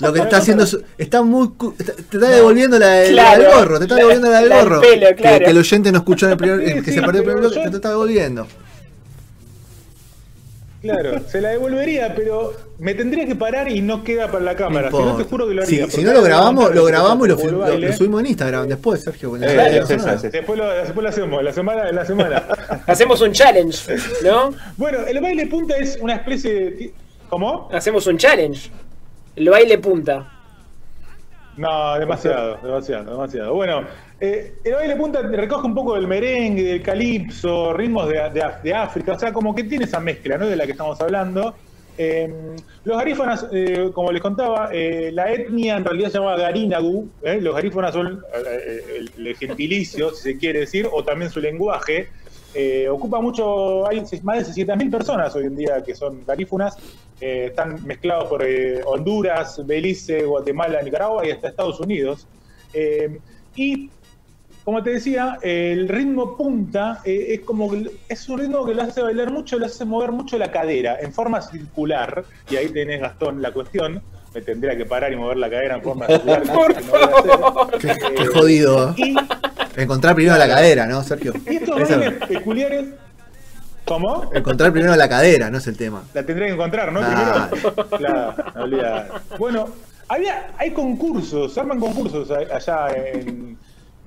lo 0.01 0.13
que 0.13 0.21
está 0.21 0.37
haciendo 0.37 0.65
es- 0.65 0.79
está 0.99 1.23
muy. 1.23 1.49
cu- 1.57 1.73
Te 1.73 2.17
está 2.19 2.29
devolviendo 2.29 2.79
la, 2.79 2.89
del- 2.89 3.17
la 3.17 3.23
Claro, 3.23 3.43
del 3.43 3.53
gorro, 3.55 3.79
te 3.79 3.85
está 3.85 3.95
devolviendo 3.97 4.31
la 4.31 4.41
del 4.41 4.49
gorro. 4.51 4.81
pelo, 4.83 5.07
que, 5.09 5.15
claro. 5.15 5.39
que 5.39 5.51
el 5.51 5.59
oyente 5.59 5.93
no 5.93 5.99
escuchó 5.99 6.27
en 6.27 6.33
el 6.33 6.39
primer. 6.39 6.59
Sí, 6.69 6.75
que 6.85 6.91
sí, 6.91 6.93
se 6.93 7.01
perdió 7.01 7.21
el 7.23 7.25
primer 7.25 7.41
bloque, 7.41 7.59
te 7.61 7.71
lo 7.71 7.77
está 7.77 7.89
devolviendo. 7.89 8.47
Claro, 10.93 11.21
se 11.29 11.41
la 11.41 11.51
devolvería, 11.51 12.15
pero 12.15 12.53
me 12.79 12.95
tendría 12.95 13.27
que 13.27 13.35
parar 13.35 13.71
y 13.71 13.81
no 13.81 14.03
queda 14.05 14.31
para 14.31 14.45
la 14.45 14.57
cámara. 14.57 14.91
Si 14.91 14.97
no, 14.99 15.17
te 15.17 15.25
juro 15.25 15.49
que 15.49 15.55
lo 15.55 15.65
Si- 15.67 15.75
haría. 15.77 15.87
si 15.87 15.91
porque 15.93 16.05
no 16.07 16.13
lo 16.15 16.23
grabamos, 16.23 16.75
lo 16.75 16.85
grabamos 16.85 17.27
y 17.27 17.31
lo, 17.31 17.93
subimos 17.93 18.21
en 18.21 18.27
Instagram 18.27 18.69
después, 18.69 19.03
Sergio. 19.03 19.37
la- 19.37 19.69
Eh, 19.71 19.79
es 19.79 19.91
esa, 19.91 20.15
es 20.15 20.23
Después 20.23 20.59
lo, 20.59 20.69
después 20.69 21.03
lo 21.03 21.09
hacemos, 21.09 21.43
la 21.43 21.53
semana, 21.53 21.91
la 21.93 22.05
semana. 22.05 22.45
Hacemos 22.87 23.21
un 23.21 23.33
challenge, 23.33 23.97
¿no? 24.25 24.55
bueno, 24.77 24.99
el 25.07 25.21
baile 25.21 25.47
punta 25.47 25.77
es 25.77 25.99
una 26.01 26.15
especie 26.17 26.53
de. 26.55 26.93
¿Cómo? 27.29 27.69
Hacemos 27.73 28.07
un 28.07 28.19
challenge. 28.19 28.71
El 29.35 29.49
baile 29.51 29.79
punta. 29.79 30.33
No, 31.57 31.99
demasiado, 31.99 32.59
demasiado, 32.63 33.11
demasiado. 33.13 33.55
Bueno, 33.55 33.83
eh, 34.21 34.57
el 34.63 34.75
baile 34.75 34.97
punta 34.97 35.23
recoge 35.23 35.67
un 35.67 35.75
poco 35.75 35.95
del 35.95 36.07
merengue, 36.07 36.63
del 36.63 36.83
calipso, 36.83 37.73
ritmos 37.73 38.09
de, 38.09 38.31
de- 38.63 38.75
África, 38.75 39.13
o 39.13 39.19
sea, 39.19 39.33
como 39.33 39.55
que 39.55 39.65
tiene 39.65 39.87
esa 39.87 39.99
mezcla, 40.01 40.37
¿no? 40.37 40.47
De 40.47 40.57
la 40.57 40.67
que 40.67 40.73
estamos 40.73 41.01
hablando. 41.01 41.55
Eh, 41.99 42.31
los 42.85 42.99
garífonas, 42.99 43.47
eh, 43.53 43.91
como 43.95 44.13
les 44.13 44.21
contaba, 44.21 44.69
eh, 44.71 45.11
la 45.15 45.33
etnia 45.33 45.79
en 45.79 45.85
realidad 45.87 46.11
se 46.11 46.19
llama 46.19 46.37
Garinagu. 46.37 47.09
¿eh? 47.23 47.39
Los 47.41 47.55
garífonas 47.55 47.95
son 47.95 48.23
eh, 48.35 49.09
el, 49.17 49.27
el 49.27 49.37
gentilicio, 49.37 50.11
si 50.11 50.23
se 50.33 50.39
quiere 50.39 50.61
decir, 50.61 50.87
o 50.93 51.03
también 51.05 51.31
su 51.31 51.41
lenguaje. 51.41 52.09
Ocupa 52.91 53.21
mucho, 53.21 53.87
hay 53.87 54.03
más 54.23 54.55
de 54.57 54.65
600.000 54.65 54.91
personas 54.91 55.35
hoy 55.37 55.45
en 55.45 55.57
día 55.57 55.83
que 55.85 55.95
son 55.95 56.25
garífunas. 56.27 56.77
Eh, 57.21 57.47
están 57.47 57.85
mezclados 57.87 58.29
por 58.29 58.43
eh, 58.45 58.81
Honduras, 58.85 59.65
Belice, 59.67 60.25
Guatemala, 60.25 60.83
Nicaragua 60.83 61.27
y 61.27 61.31
hasta 61.31 61.49
Estados 61.49 61.81
Unidos. 61.81 62.27
Eh, 62.75 63.19
y 63.55 63.91
como 64.65 64.83
te 64.83 64.91
decía, 64.91 65.39
el 65.43 65.89
ritmo 65.89 66.37
punta 66.37 67.01
eh, 67.05 67.27
es 67.35 67.41
como 67.41 67.71
que- 67.71 67.91
es 68.09 68.29
un 68.29 68.41
ritmo 68.41 68.67
que 68.67 68.75
lo 68.75 68.83
hace 68.83 69.01
bailar 69.01 69.31
mucho, 69.31 69.59
lo 69.59 69.67
hace 69.67 69.85
mover 69.85 70.13
mucho 70.13 70.37
la 70.39 70.51
cadera 70.51 70.99
en 71.01 71.13
forma 71.13 71.41
circular. 71.41 72.25
Y 72.51 72.57
ahí 72.57 72.69
tenés, 72.69 73.01
Gastón, 73.01 73.41
la 73.41 73.53
cuestión. 73.53 74.03
Me 74.35 74.43
tendría 74.43 74.77
que 74.77 74.85
parar 74.85 75.11
y 75.13 75.17
mover 75.17 75.39
la 75.39 75.49
cadera 75.49 75.77
en 75.77 75.83
forma 75.83 76.07
circular. 76.09 76.43
Por 76.53 76.75
que. 77.79 77.89
Qué, 77.89 77.97
qué 78.17 78.27
jodido. 78.27 78.95
Y, 78.99 79.15
Encontrar 79.77 80.15
primero 80.15 80.37
la 80.39 80.49
cadera, 80.49 80.87
¿no, 80.87 81.03
Sergio? 81.03 81.33
y 81.51 81.57
estos 81.57 81.79
bailes 81.89 82.13
peculiares. 82.27 82.87
¿Cómo? 83.87 84.31
encontrar 84.35 84.73
primero 84.73 84.95
la 84.97 85.09
cadera, 85.09 85.51
no 85.51 85.59
es 85.59 85.67
el 85.67 85.77
tema. 85.77 86.03
La 86.13 86.25
tendré 86.25 86.47
que 86.49 86.53
encontrar, 86.55 86.93
¿no? 86.93 87.01
Ah. 87.03 87.49
Primero. 87.51 87.89
Claro, 87.99 88.35
no. 88.67 89.37
Bueno, 89.39 89.69
había, 90.09 90.49
hay 90.59 90.73
concursos, 90.73 91.55
se 91.55 91.61
arman 91.61 91.79
concursos 91.81 92.31
allá 92.31 92.89
en, 92.95 93.57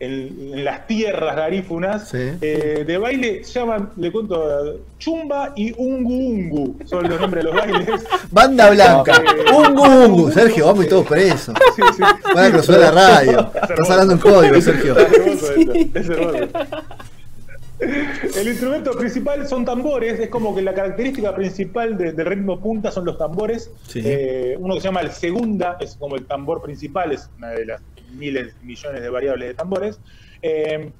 en- 0.01 0.49
en 0.53 0.63
las 0.65 0.87
tierras 0.87 1.35
garífunas 1.35 2.07
Sí. 2.09 2.17
eh, 2.41 2.83
de 2.87 2.97
baile, 2.97 3.43
se 3.43 3.59
llaman, 3.59 3.89
le 3.97 4.11
cuento, 4.11 4.79
Chumba 4.97 5.51
y 5.57 5.73
Ungu 5.77 6.13
Ungu, 6.13 6.77
son 6.85 7.09
los 7.09 7.19
nombres 7.19 7.43
de 7.43 7.51
los 7.51 7.59
bailes. 7.59 7.89
Banda 8.31 8.69
blanca. 8.69 9.13
Eh, 9.15 9.51
Ungu 9.53 9.83
Ungu. 9.83 10.31
Sergio, 10.31 10.67
vamos 10.67 10.85
y 10.85 10.89
todos 10.89 11.05
presos. 11.07 11.53
Sí, 11.75 11.81
sí. 11.97 12.03
Van 12.33 12.45
a 12.45 12.51
cruzar 12.51 12.79
la 12.79 12.91
radio. 12.91 13.51
Es 13.63 13.69
Estás 13.71 13.89
hablando 13.89 14.13
en 14.13 14.19
código, 14.19 14.61
Sergio. 14.61 14.97
Es 14.97 15.13
hermoso 15.13 15.51
esto, 15.53 15.73
es 15.99 16.09
hermoso. 16.09 16.47
El 17.79 18.47
instrumento 18.47 18.91
principal 18.91 19.47
son 19.47 19.63
tambores, 19.63 20.19
es 20.19 20.29
como 20.29 20.53
que 20.53 20.61
la 20.61 20.73
característica 20.73 21.33
principal 21.33 21.97
de- 21.97 22.11
del 22.11 22.25
ritmo 22.25 22.59
punta 22.59 22.91
son 22.91 23.05
los 23.05 23.17
tambores. 23.17 23.71
Sí. 23.87 24.01
Eh, 24.03 24.55
uno 24.59 24.75
que 24.75 24.81
se 24.81 24.87
llama 24.87 25.01
el 25.01 25.11
segunda, 25.11 25.77
es 25.79 25.95
como 25.95 26.15
el 26.15 26.25
tambor 26.25 26.61
principal, 26.61 27.11
es 27.13 27.29
una 27.37 27.49
de 27.49 27.65
las 27.65 27.81
miles, 28.17 28.53
millones 28.63 29.01
de 29.01 29.09
variables 29.09 29.49
de 29.49 29.53
tambores. 29.53 29.99
Eh, 30.41 30.91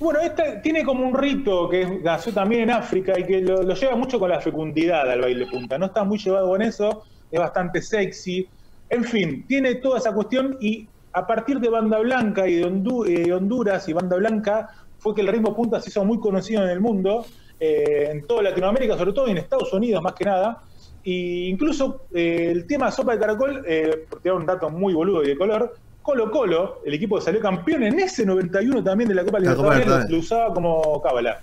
bueno, 0.00 0.20
esta 0.20 0.60
tiene 0.60 0.84
como 0.84 1.06
un 1.06 1.14
rito 1.16 1.68
que 1.68 2.00
nació 2.02 2.32
también 2.34 2.62
en 2.62 2.70
África 2.72 3.18
y 3.18 3.24
que 3.24 3.40
lo, 3.40 3.62
lo 3.62 3.74
lleva 3.74 3.96
mucho 3.96 4.18
con 4.18 4.28
la 4.28 4.40
fecundidad 4.40 5.10
al 5.10 5.20
baile 5.22 5.46
punta. 5.46 5.78
No 5.78 5.86
está 5.86 6.04
muy 6.04 6.18
llevado 6.18 6.48
con 6.48 6.60
eso, 6.60 7.04
es 7.30 7.38
bastante 7.40 7.80
sexy. 7.80 8.46
En 8.90 9.04
fin, 9.04 9.44
tiene 9.46 9.76
toda 9.76 9.98
esa 9.98 10.12
cuestión 10.12 10.58
y 10.60 10.86
a 11.12 11.26
partir 11.26 11.60
de 11.60 11.68
Banda 11.68 11.98
Blanca 12.00 12.46
y 12.48 12.56
de 12.56 12.66
Hondu- 12.66 13.06
eh, 13.08 13.32
Honduras 13.32 13.88
y 13.88 13.92
Banda 13.92 14.16
Blanca 14.16 14.68
fue 15.04 15.14
que 15.14 15.20
el 15.20 15.28
ritmo 15.28 15.54
punta 15.54 15.78
se 15.82 15.90
hizo 15.90 16.02
muy 16.02 16.18
conocido 16.18 16.62
en 16.64 16.70
el 16.70 16.80
mundo, 16.80 17.26
eh, 17.60 18.08
en 18.10 18.26
toda 18.26 18.42
Latinoamérica, 18.42 18.96
sobre 18.96 19.12
todo 19.12 19.28
en 19.28 19.36
Estados 19.36 19.70
Unidos 19.74 20.02
más 20.02 20.14
que 20.14 20.24
nada. 20.24 20.62
Y 21.04 21.48
incluso 21.48 22.06
eh, 22.14 22.48
el 22.50 22.66
tema 22.66 22.90
Sopa 22.90 23.12
de 23.12 23.18
Caracol, 23.18 23.62
eh, 23.68 24.06
por 24.08 24.20
tirar 24.20 24.38
un 24.38 24.46
dato 24.46 24.70
muy 24.70 24.94
boludo 24.94 25.22
y 25.22 25.26
de 25.28 25.36
color, 25.36 25.74
Colo 26.00 26.30
Colo, 26.30 26.80
el 26.86 26.94
equipo 26.94 27.16
que 27.18 27.22
salió 27.22 27.38
campeón 27.42 27.82
en 27.82 27.98
ese 28.00 28.24
91 28.24 28.82
también 28.82 29.08
de 29.10 29.14
la 29.14 29.24
Copa 29.26 29.40
Libertadores, 29.40 29.86
lo, 29.86 30.08
lo 30.08 30.18
usaba 30.18 30.54
como 30.54 31.02
cábala. 31.02 31.40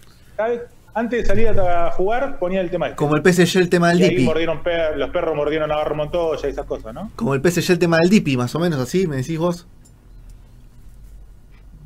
Antes 0.93 1.21
de 1.21 1.25
salir 1.25 1.47
a 1.49 1.91
jugar 1.91 2.37
ponía 2.39 2.61
el 2.61 2.69
tema 2.71 2.87
este. 2.87 2.97
Como 2.97 3.15
el 3.15 3.21
PSG 3.23 3.59
el 3.59 3.69
tema 3.69 3.89
del 3.89 3.99
y 4.01 4.03
ahí 4.03 4.09
Dipi. 4.09 4.23
mordieron 4.25 4.61
per- 4.63 4.97
los 4.97 5.09
perros 5.11 5.35
mordieron 5.35 5.69
a 5.71 5.75
Navarro 5.75 5.95
Montoya 5.95 6.47
y 6.47 6.51
esas 6.51 6.65
cosas, 6.65 6.93
¿no? 6.95 7.11
Como 7.15 7.33
el 7.35 7.41
PSG 7.41 7.71
el 7.73 7.79
tema 7.79 7.97
del 7.99 8.09
Dipi, 8.09 8.35
más 8.35 8.53
o 8.55 8.59
menos 8.59 8.79
así, 8.79 9.05
me 9.07 9.17
decís 9.17 9.37
vos. 9.37 9.67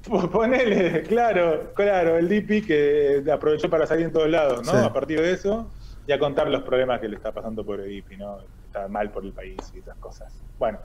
Ponele, 0.32 1.04
claro, 1.04 1.72
claro, 1.74 2.18
el 2.18 2.28
DP 2.30 2.66
que 2.66 3.24
aprovechó 3.32 3.70
para 3.70 3.86
salir 3.88 4.06
en 4.06 4.12
todos 4.14 4.30
lados, 4.30 4.66
¿no? 4.66 4.72
Sí. 4.72 4.78
A 4.78 4.94
partir 4.94 5.20
de 5.22 5.32
eso, 5.32 5.72
y 6.08 6.12
a 6.12 6.20
contar 6.20 6.48
los 6.50 6.64
problemas 6.64 7.00
que 7.02 7.08
le 7.10 7.16
está 7.16 7.32
pasando 7.32 7.66
por 7.66 7.80
el 7.82 7.90
DP, 7.90 8.18
¿no? 8.18 8.38
Está 8.66 8.88
mal 8.88 9.10
por 9.12 9.26
el 9.26 9.32
país 9.32 9.58
y 9.74 9.80
esas 9.80 9.98
cosas. 9.98 10.34
Bueno. 10.60 10.80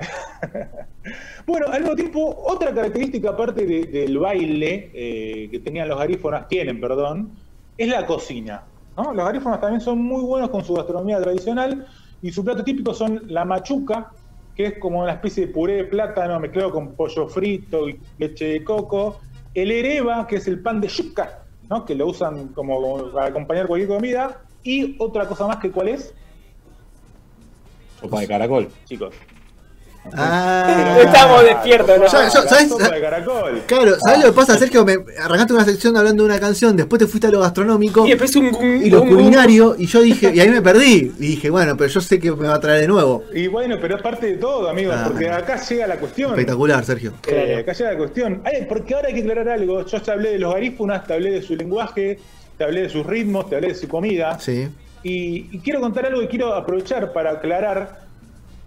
bueno, 1.46 1.66
al 1.68 1.80
mismo 1.80 1.96
tiempo, 1.96 2.42
otra 2.46 2.72
característica 2.72 3.30
aparte 3.30 3.66
de- 3.66 3.84
del 3.86 4.18
baile 4.18 4.90
eh, 4.94 5.48
que 5.50 5.58
tenían 5.60 5.88
los 5.88 5.98
garífonas, 5.98 6.48
tienen, 6.48 6.80
perdón, 6.80 7.32
es 7.76 7.88
la 7.88 8.06
cocina. 8.06 8.62
¿no? 8.96 9.12
Los 9.12 9.24
garífonas 9.24 9.60
también 9.60 9.80
son 9.80 9.98
muy 9.98 10.22
buenos 10.22 10.50
con 10.50 10.64
su 10.64 10.74
gastronomía 10.74 11.20
tradicional 11.20 11.86
y 12.20 12.30
su 12.30 12.44
plato 12.44 12.62
típico 12.62 12.94
son 12.94 13.22
la 13.26 13.44
machuca, 13.44 14.10
que 14.56 14.66
es 14.66 14.78
como 14.78 15.00
una 15.00 15.12
especie 15.12 15.46
de 15.46 15.52
puré 15.52 15.74
de 15.74 15.84
plátano 15.84 16.38
mezclado 16.40 16.70
con 16.70 16.94
pollo 16.94 17.28
frito 17.28 17.88
y 17.88 17.98
leche 18.18 18.46
de 18.46 18.64
coco. 18.64 19.20
El 19.54 19.70
ereba, 19.70 20.26
que 20.26 20.36
es 20.36 20.46
el 20.48 20.60
pan 20.60 20.80
de 20.80 20.88
yuca, 20.88 21.44
¿no? 21.68 21.84
que 21.84 21.94
lo 21.94 22.06
usan 22.06 22.48
como 22.48 23.10
para 23.12 23.26
acompañar 23.26 23.66
cualquier 23.66 23.88
comida. 23.88 24.42
Y 24.62 24.96
otra 24.98 25.26
cosa 25.26 25.46
más 25.46 25.56
que 25.56 25.70
cuál 25.70 25.88
es, 25.88 26.14
Sopa 28.00 28.20
de 28.20 28.26
caracol. 28.28 28.68
chicos. 28.84 29.14
Ah. 30.14 30.96
Estamos 31.00 31.44
despiertos, 31.44 31.98
¿no? 31.98 32.06
Ya, 32.06 32.28
ya, 32.28 32.42
La 32.42 32.48
¿sabes? 32.48 32.68
sopa 32.68 32.88
de 32.90 33.00
caracol. 33.00 33.62
Claro, 33.66 33.96
¿sabes 34.00 34.18
lo 34.20 34.26
que 34.26 34.32
pasa, 34.32 34.58
Sergio? 34.58 34.84
Me 34.84 34.96
arrancaste 35.18 35.52
una 35.54 35.64
sección 35.64 35.96
hablando 35.96 36.24
de 36.24 36.28
una 36.30 36.40
canción, 36.40 36.76
después 36.76 36.98
te 36.98 37.06
fuiste 37.06 37.28
a 37.28 37.30
lo 37.30 37.40
gastronómico 37.40 38.04
Y 38.06 38.10
después 38.10 38.34
un, 38.36 38.46
un- 38.54 38.82
y 38.84 38.90
lo 38.90 39.02
un- 39.02 39.08
culinario, 39.08 39.76
y 39.78 39.86
yo 39.86 40.00
dije, 40.02 40.32
y 40.34 40.40
ahí 40.40 40.48
me 40.50 40.60
perdí. 40.60 41.12
Y 41.18 41.26
dije, 41.28 41.50
bueno, 41.50 41.76
pero 41.76 41.88
yo 41.88 42.00
sé 42.00 42.18
que 42.18 42.32
me 42.32 42.48
va 42.48 42.54
a 42.54 42.60
traer 42.60 42.80
de 42.82 42.88
nuevo. 42.88 43.24
Y 43.32 43.46
bueno, 43.46 43.76
pero 43.80 43.96
es 43.96 44.02
parte 44.02 44.26
de 44.26 44.36
todo, 44.38 44.68
amigos, 44.68 44.96
Ah. 44.98 45.04
porque 45.06 45.30
acá 45.30 45.56
llega 45.62 45.86
la 45.86 45.96
cuestión. 45.96 46.30
Espectacular, 46.30 46.84
Sergio. 46.84 47.10
Eh, 47.10 47.14
Claro. 47.22 47.58
acá 47.60 47.72
llega 47.72 47.92
la 47.92 47.98
cuestión. 47.98 48.42
Ay, 48.44 48.66
porque 48.68 48.94
ahora 48.94 49.08
hay 49.08 49.14
que 49.14 49.20
aclarar 49.20 49.48
algo. 49.50 49.86
Yo 49.86 50.02
te 50.02 50.10
hablé 50.10 50.30
de 50.32 50.38
los 50.40 50.52
garífunas, 50.52 51.06
te 51.06 51.14
hablé 51.14 51.30
de 51.30 51.42
su 51.42 51.54
lenguaje, 51.54 52.18
te 52.58 52.64
hablé 52.64 52.82
de 52.82 52.88
sus 52.88 53.06
ritmos, 53.06 53.48
te 53.48 53.54
hablé 53.54 53.68
de 53.68 53.74
su 53.76 53.86
comida. 53.88 54.38
Sí. 54.40 54.68
Y, 55.04 55.48
y 55.52 55.58
quiero 55.60 55.80
contar 55.80 56.06
algo 56.06 56.22
y 56.22 56.28
quiero 56.28 56.54
aprovechar 56.54 57.12
para 57.12 57.32
aclarar 57.32 58.01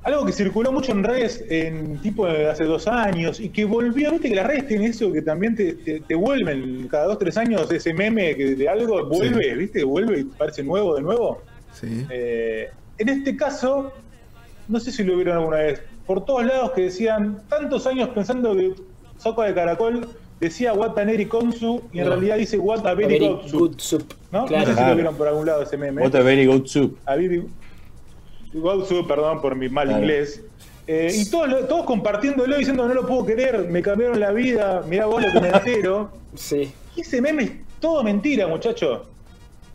algo 0.05 0.23
que 0.25 0.31
circuló 0.31 0.71
mucho 0.71 0.91
en 0.91 1.03
redes 1.03 1.43
en 1.49 1.97
tipo 1.97 2.27
de 2.27 2.47
hace 2.47 2.63
dos 2.63 2.87
años 2.87 3.39
y 3.39 3.49
que 3.49 3.65
volvió, 3.65 4.11
viste 4.11 4.29
que 4.29 4.35
las 4.35 4.45
redes 4.47 4.67
tienen 4.67 4.91
eso 4.91 5.11
que 5.11 5.21
también 5.23 5.55
te, 5.55 5.73
te- 5.73 5.99
te 5.99 6.15
vuelven 6.15 6.87
cada 6.89 7.07
dos, 7.07 7.17
tres 7.19 7.35
años 7.37 7.69
ese 7.71 7.93
meme 7.93 8.35
que 8.35 8.55
de 8.55 8.69
algo 8.69 9.03
vuelve, 9.07 9.55
viste, 9.55 9.83
vuelve 9.83 10.19
y 10.19 10.23
parece 10.25 10.63
nuevo 10.63 10.95
de 10.95 11.01
nuevo. 11.01 11.41
Sí. 11.73 12.05
Eh, 12.09 12.69
en 12.99 13.09
este 13.09 13.35
caso, 13.35 13.91
no 14.67 14.79
sé 14.79 14.91
si 14.91 15.03
lo 15.03 15.15
vieron 15.15 15.37
alguna 15.37 15.57
vez, 15.57 15.81
por 16.05 16.23
todos 16.23 16.45
lados 16.45 16.71
que 16.71 16.81
decían 16.83 17.41
tantos 17.49 17.87
años 17.87 18.09
pensando 18.09 18.55
que 18.55 18.73
Sopa 19.17 19.47
de 19.47 19.53
Caracol 19.55 20.07
decía 20.39 20.73
Wataneri 20.73 21.25
Konsu 21.25 21.81
y 21.91 21.99
en 21.99 22.05
No. 22.05 22.11
realidad 22.11 22.37
dice 22.37 22.59
What 22.59 22.85
a 22.85 22.93
very 22.93 23.13
Very 23.19 23.27
good 23.27 23.41
soup", 23.47 23.59
good 23.59 23.79
soup. 23.79 24.13
¿no? 24.31 24.41
No 24.41 24.45
Claro. 24.45 24.65
sé 24.67 24.75
si 24.75 24.85
lo 24.87 24.93
vieron 24.95 25.15
por 25.15 25.27
algún 25.27 25.45
lado 25.47 25.63
ese 25.63 25.77
meme. 25.77 26.01
What 26.03 26.13
a 26.15 26.21
soup, 28.87 29.07
perdón 29.07 29.41
por 29.41 29.55
mi 29.55 29.69
mal 29.69 29.87
Claro. 29.87 30.01
inglés. 30.01 30.41
Eh, 30.87 31.09
y 31.13 31.29
todos, 31.29 31.67
todos 31.67 31.85
compartiéndolo 31.85 32.57
diciendo 32.57 32.87
no 32.87 32.93
lo 32.93 33.07
puedo 33.07 33.25
creer, 33.25 33.67
me 33.69 33.81
cambiaron 33.81 34.19
la 34.19 34.31
vida, 34.31 34.83
mirá 34.87 35.07
vos 35.07 35.23
lo 35.23 35.31
que 35.31 35.41
me 35.41 35.49
entero. 35.49 36.11
Sí. 36.35 36.69
Y 36.97 37.01
ese 37.01 37.21
meme 37.21 37.43
es 37.43 37.51
todo 37.79 38.03
mentira, 38.03 38.45
muchacho. 38.45 39.05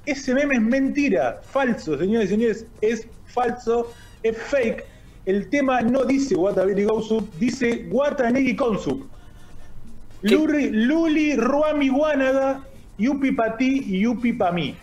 Ese 0.04 0.34
meme 0.34 0.56
es 0.56 0.60
mentira, 0.60 1.40
falso, 1.42 1.98
señores 1.98 2.28
y 2.28 2.34
señores, 2.34 2.66
es 2.82 3.06
falso, 3.26 3.90
es 4.22 4.36
fake. 4.36 4.84
El 5.24 5.48
tema 5.48 5.80
no 5.80 6.04
dice 6.04 6.34
Watabiri 6.36 6.84
Gousup, 6.84 7.26
dice 7.38 7.86
Watanegi 7.90 8.54
Konsup. 8.56 9.06
Luri, 10.22 10.68
Luli 10.70 11.34
Ruami 11.36 11.88
Wanaga, 11.88 12.62
Yupi 12.98 13.32
Pati 13.32 13.84
y 13.86 14.00
Yupi 14.00 14.34
Pami. 14.34 14.74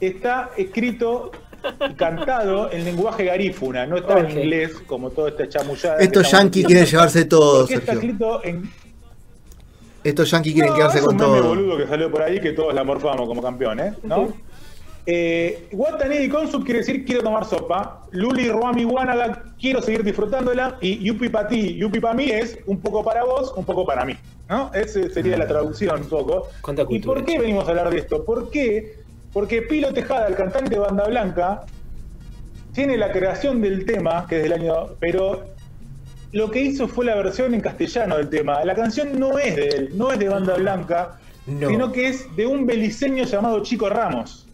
Está 0.00 0.50
escrito 0.56 1.30
y 1.90 1.94
cantado 1.94 2.70
en 2.72 2.84
lenguaje 2.84 3.24
garífuna, 3.24 3.86
no 3.86 3.96
está 3.96 4.18
en 4.20 4.30
inglés 4.30 4.72
como 4.86 5.10
toda 5.10 5.30
esta 5.30 5.48
chamullada. 5.48 5.98
Estos 5.98 6.30
yankees 6.30 6.66
quieren 6.66 6.86
llevarse 6.86 7.24
todo, 7.24 7.68
está 7.68 7.92
escrito 7.92 8.44
en 8.44 8.70
Estos 10.04 10.30
yankees 10.30 10.52
quieren 10.54 10.70
no, 10.70 10.76
quedarse 10.76 10.98
es 10.98 11.04
con 11.04 11.14
un 11.14 11.20
todo. 11.20 11.42
boludo 11.42 11.76
que 11.76 11.86
salió 11.86 12.10
por 12.10 12.22
ahí 12.22 12.40
que 12.40 12.52
todos 12.52 12.74
la 12.74 12.84
morfamos 12.84 13.26
como 13.28 13.42
campeones, 13.42 13.94
¿no? 14.02 14.32
Eh, 15.04 15.68
Watanegi 15.72 16.28
Konsup 16.28 16.64
quiere 16.64 16.78
decir 16.80 17.04
quiero 17.04 17.22
tomar 17.22 17.44
sopa. 17.44 18.06
Luli 18.12 18.48
Ruami 18.48 18.84
Wanaga 18.84 19.42
quiero 19.60 19.82
seguir 19.82 20.04
disfrutándola. 20.04 20.78
Y 20.80 20.98
Yupi 21.04 21.28
para 21.28 21.48
ti, 21.48 21.76
Yupi 21.76 21.98
para 21.98 22.14
mí 22.14 22.30
es 22.30 22.58
un 22.66 22.80
poco 22.80 23.02
para 23.02 23.24
vos, 23.24 23.52
un 23.56 23.64
poco 23.64 23.84
para 23.84 24.04
mí. 24.04 24.16
¿no? 24.48 24.70
Esa 24.74 25.08
sería 25.10 25.36
la 25.36 25.46
traducción 25.48 26.02
un 26.02 26.08
poco. 26.08 26.48
Cuánta 26.60 26.84
¿Y 26.88 26.98
por 27.00 27.24
qué 27.24 27.38
venimos 27.38 27.66
a 27.66 27.70
hablar 27.70 27.90
de 27.90 27.98
esto? 27.98 28.24
¿Por 28.24 28.50
qué? 28.50 29.01
Porque 29.32 29.62
Pilo 29.62 29.92
Tejada, 29.92 30.26
el 30.28 30.34
cantante 30.34 30.70
de 30.70 30.78
Banda 30.78 31.04
Blanca, 31.04 31.62
tiene 32.74 32.96
la 32.96 33.10
creación 33.12 33.60
del 33.62 33.84
tema, 33.86 34.26
que 34.28 34.36
es 34.38 34.42
del 34.44 34.52
año. 34.52 34.88
Pero 35.00 35.44
lo 36.32 36.50
que 36.50 36.60
hizo 36.62 36.88
fue 36.88 37.04
la 37.04 37.14
versión 37.14 37.54
en 37.54 37.60
castellano 37.60 38.16
del 38.16 38.28
tema. 38.28 38.64
La 38.64 38.74
canción 38.74 39.18
no 39.18 39.38
es 39.38 39.56
de 39.56 39.68
él, 39.68 39.90
no 39.94 40.12
es 40.12 40.18
de 40.18 40.28
Banda 40.28 40.54
Blanca, 40.54 41.18
No. 41.46 41.68
sino 41.68 41.92
que 41.92 42.08
es 42.08 42.34
de 42.36 42.46
un 42.46 42.66
beliceño 42.66 43.24
llamado 43.24 43.62
Chico 43.62 43.88
Ramos. 43.88 44.46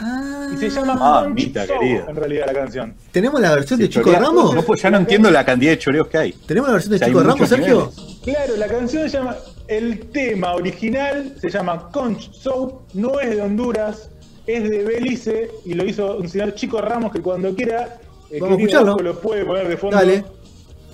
Ah, 0.00 0.48
Y 0.52 0.56
se 0.56 0.70
llama 0.70 0.96
Ah, 1.00 1.24
Show, 1.36 1.78
querido. 1.78 2.08
en 2.08 2.16
realidad, 2.16 2.46
la 2.46 2.52
canción. 2.52 2.94
¿Tenemos 3.12 3.40
la 3.40 3.54
versión 3.54 3.78
de 3.78 3.88
Chico 3.88 4.10
Ramos? 4.10 4.52
No, 4.54 4.62
pues 4.62 4.82
ya 4.82 4.90
no 4.90 4.96
entiendo 4.98 5.30
la 5.30 5.44
cantidad 5.44 5.70
de 5.70 5.78
choreos 5.78 6.08
que 6.08 6.18
hay. 6.18 6.32
¿Tenemos 6.32 6.68
la 6.68 6.72
versión 6.74 6.90
de 6.90 6.96
O 6.96 6.98
sea, 6.98 7.06
hay 7.06 7.12
Chico 7.12 7.22
Ramos, 7.22 7.48
Sergio? 7.48 7.92
niveles. 7.96 8.20
Claro, 8.24 8.56
la 8.56 8.66
canción 8.66 9.02
se 9.08 9.16
llama. 9.18 9.36
El 9.66 10.00
tema 10.10 10.54
original 10.54 11.34
se 11.40 11.48
llama 11.48 11.88
Conch 11.90 12.30
Soap, 12.32 12.82
no 12.94 13.18
es 13.18 13.30
de 13.30 13.40
Honduras, 13.40 14.10
es 14.46 14.68
de 14.68 14.84
Belice 14.84 15.50
y 15.64 15.72
lo 15.72 15.84
hizo 15.86 16.18
un 16.18 16.28
señor 16.28 16.54
Chico 16.54 16.80
Ramos 16.82 17.12
que 17.12 17.22
cuando 17.22 17.54
quiera 17.54 17.98
eh, 18.30 18.38
Vamos 18.40 18.58
a 18.58 18.60
escucharlo. 18.60 18.96
Lo 18.98 19.18
puede 19.20 19.44
poner 19.44 19.68
de 19.68 19.76
fondo. 19.76 19.96
Dale. 19.96 20.24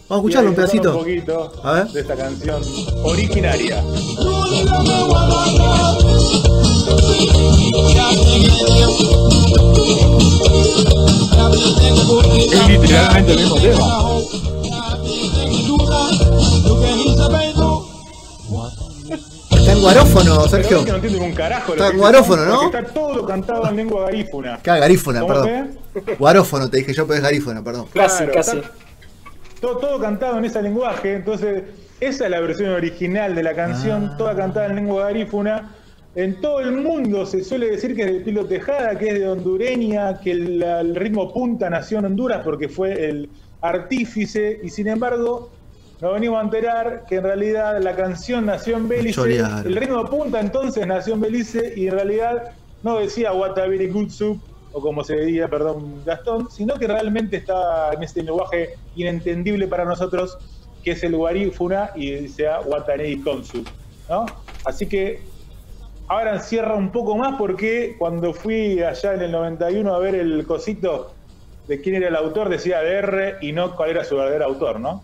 Vamos 0.08 0.10
a 0.10 0.16
escucharlo 0.16 0.50
un 0.50 0.56
pedacito. 0.56 0.90
Un 0.92 0.98
poquito 0.98 1.52
A 1.64 1.72
ver. 1.72 1.86
de 1.88 2.00
esta 2.00 2.16
canción 2.16 2.62
originaria. 3.02 3.82
Es 12.52 12.68
literalmente 12.68 13.32
el 13.32 13.38
mismo 13.38 13.56
tema. 13.60 14.10
Está 19.70 19.78
en 19.78 19.82
guarófono, 19.82 20.48
Sergio. 20.48 20.84
No 20.84 20.94
entiendo 20.96 21.22
un 21.24 21.32
carajo. 21.32 21.72
Está 21.74 21.88
en 21.90 21.96
guarófono, 21.98 22.44
¿no? 22.44 22.62
Está 22.64 22.84
todo 22.84 23.24
cantado 23.24 23.68
en 23.68 23.76
lengua 23.76 24.06
garífuna. 24.06 24.58
Garífona, 24.64 25.20
¿Cómo 25.20 25.32
perdón. 25.34 25.78
Guarófono, 26.18 26.68
te 26.68 26.78
dije 26.78 26.92
yo, 26.92 27.06
pero 27.06 27.18
es 27.18 27.22
garífona, 27.22 27.62
perdón. 27.62 27.86
Casi, 27.94 28.24
Claro, 28.24 28.32
casi. 28.32 28.60
Todo, 29.60 29.76
todo 29.78 30.00
cantado 30.00 30.38
en 30.38 30.46
ese 30.46 30.60
lenguaje, 30.60 31.14
entonces 31.14 31.62
esa 32.00 32.24
es 32.24 32.30
la 32.30 32.40
versión 32.40 32.70
original 32.70 33.34
de 33.36 33.42
la 33.44 33.54
canción, 33.54 34.10
Ah. 34.12 34.16
toda 34.16 34.34
cantada 34.34 34.66
en 34.66 34.74
lengua 34.76 35.04
garífuna. 35.04 35.76
En 36.16 36.40
todo 36.40 36.58
el 36.60 36.72
mundo 36.72 37.24
se 37.24 37.44
suele 37.44 37.70
decir 37.70 37.94
que 37.94 38.02
es 38.02 38.12
de 38.14 38.20
Pilo 38.20 38.46
Tejada, 38.46 38.98
que 38.98 39.08
es 39.10 39.14
de 39.20 39.28
hondureña, 39.28 40.18
que 40.20 40.32
el, 40.32 40.62
el 40.62 40.96
ritmo 40.96 41.32
punta 41.32 41.70
nació 41.70 42.00
en 42.00 42.06
Honduras 42.06 42.40
porque 42.42 42.68
fue 42.68 43.08
el 43.08 43.30
artífice, 43.60 44.58
y 44.64 44.68
sin 44.70 44.88
embargo 44.88 45.50
nos 46.00 46.14
venimos 46.14 46.38
a 46.38 46.44
enterar 46.44 47.04
que 47.06 47.16
en 47.16 47.24
realidad 47.24 47.80
la 47.82 47.94
canción 47.94 48.46
nació 48.46 48.76
en 48.76 48.88
Belice, 48.88 49.20
el 49.20 49.76
ritmo 49.76 50.04
punta 50.06 50.40
entonces 50.40 50.86
nació 50.86 51.14
en 51.14 51.20
Belice 51.20 51.74
y 51.76 51.88
en 51.88 51.94
realidad 51.94 52.52
no 52.82 52.98
decía 52.98 53.32
good 53.32 54.08
soup, 54.08 54.40
o 54.72 54.80
como 54.80 55.04
se 55.04 55.16
diría, 55.16 55.48
perdón, 55.48 56.02
Gastón, 56.04 56.48
sino 56.50 56.74
que 56.76 56.86
realmente 56.86 57.36
está 57.36 57.92
en 57.92 58.02
este 58.02 58.22
lenguaje 58.22 58.76
inentendible 58.96 59.66
para 59.66 59.84
nosotros, 59.84 60.38
que 60.82 60.92
es 60.92 61.02
el 61.02 61.16
guarífuna 61.16 61.90
y 61.94 62.12
decía 62.12 62.60
Watanei 62.60 63.20
Konsu, 63.20 63.64
¿no? 64.08 64.26
Así 64.64 64.86
que 64.86 65.20
ahora 66.08 66.34
encierra 66.34 66.74
un 66.74 66.90
poco 66.90 67.16
más 67.16 67.36
porque 67.36 67.96
cuando 67.98 68.32
fui 68.32 68.82
allá 68.82 69.14
en 69.14 69.22
el 69.22 69.32
91 69.32 69.94
a 69.94 69.98
ver 69.98 70.14
el 70.14 70.46
cosito 70.46 71.12
de 71.68 71.80
quién 71.80 71.96
era 71.96 72.08
el 72.08 72.16
autor, 72.16 72.48
decía 72.48 72.80
DR 72.80 73.36
y 73.42 73.52
no 73.52 73.76
cuál 73.76 73.90
era 73.90 74.04
su 74.04 74.16
verdadero 74.16 74.46
autor, 74.46 74.80
¿no? 74.80 75.02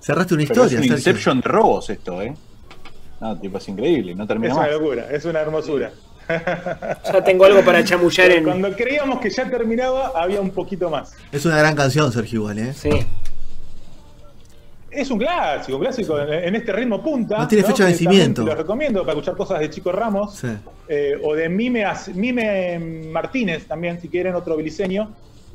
Cerraste 0.00 0.34
una 0.34 0.44
Pero 0.46 0.64
es 0.64 0.72
historia, 0.72 0.78
un 0.78 0.82
Sergio. 0.82 0.96
Inception 0.96 1.40
de 1.40 1.48
robos 1.48 1.90
esto, 1.90 2.22
¿eh? 2.22 2.34
No, 3.20 3.38
tipo, 3.38 3.58
es 3.58 3.68
increíble, 3.68 4.14
no 4.14 4.26
termina 4.26 4.52
Es 4.52 4.58
una 4.58 4.68
locura, 4.68 5.06
es 5.10 5.24
una 5.24 5.40
hermosura. 5.40 5.92
Ya 7.12 7.22
tengo 7.24 7.44
algo 7.44 7.64
para 7.64 7.84
chamullar 7.84 8.30
en. 8.30 8.44
Cuando 8.44 8.72
creíamos 8.74 9.20
que 9.20 9.28
ya 9.28 9.48
terminaba, 9.50 10.12
había 10.14 10.40
un 10.40 10.50
poquito 10.50 10.88
más. 10.88 11.14
Es 11.30 11.44
una 11.44 11.58
gran 11.58 11.74
canción, 11.74 12.12
Sergio, 12.12 12.40
igual, 12.40 12.58
¿eh? 12.58 12.72
Sí. 12.72 12.90
Es 14.90 15.10
un 15.10 15.18
clásico, 15.18 15.78
un 15.78 15.82
clásico 15.84 16.20
en, 16.20 16.54
este 16.54 16.72
ritmo 16.72 17.02
punta. 17.02 17.38
No 17.38 17.48
tiene 17.48 17.64
fecha 17.64 17.84
de 17.84 17.90
vencimiento. 17.90 18.44
Lo 18.44 18.54
recomiendo 18.54 19.00
para 19.00 19.12
escuchar 19.12 19.36
cosas 19.36 19.60
de 19.60 19.70
Chico 19.70 19.90
Ramos 19.90 20.34
Sí. 20.36 20.48
eh, 20.88 21.18
o 21.22 21.34
de 21.34 21.48
Mime, 21.48 21.84
Mime 22.14 22.78
Martínez 23.10 23.66
también, 23.66 24.00
si 24.00 24.08
quieren, 24.08 24.34
otro 24.34 24.56
biliseño. 24.56 25.10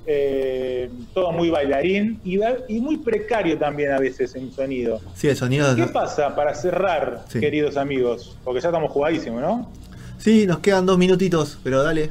Eh, 0.10 0.90
todo 1.14 1.34
muy 1.34 1.50
bailarín 1.50 2.22
y, 2.24 2.40
y 2.70 2.80
muy 2.80 2.96
precario 2.98 3.58
también 3.58 3.92
a 3.92 4.00
veces 4.00 4.34
en 4.36 4.52
sonido. 4.54 5.02
Sí, 5.14 5.28
el 5.28 5.36
sonido. 5.36 5.76
¿Qué 5.76 5.84
pasa 5.88 6.34
para 6.34 6.56
cerrar, 6.56 7.26
Sí. 7.28 7.42
queridos 7.42 7.76
amigos? 7.76 8.38
Porque 8.46 8.62
ya 8.62 8.70
estamos 8.70 8.90
jugadísimos, 8.90 9.42
¿no? 9.42 9.70
Sí, 10.18 10.48
nos 10.48 10.60
quedan 10.60 10.86
dos 10.86 10.98
minutitos, 10.98 11.60
pero 11.62 11.84
dale. 11.84 12.10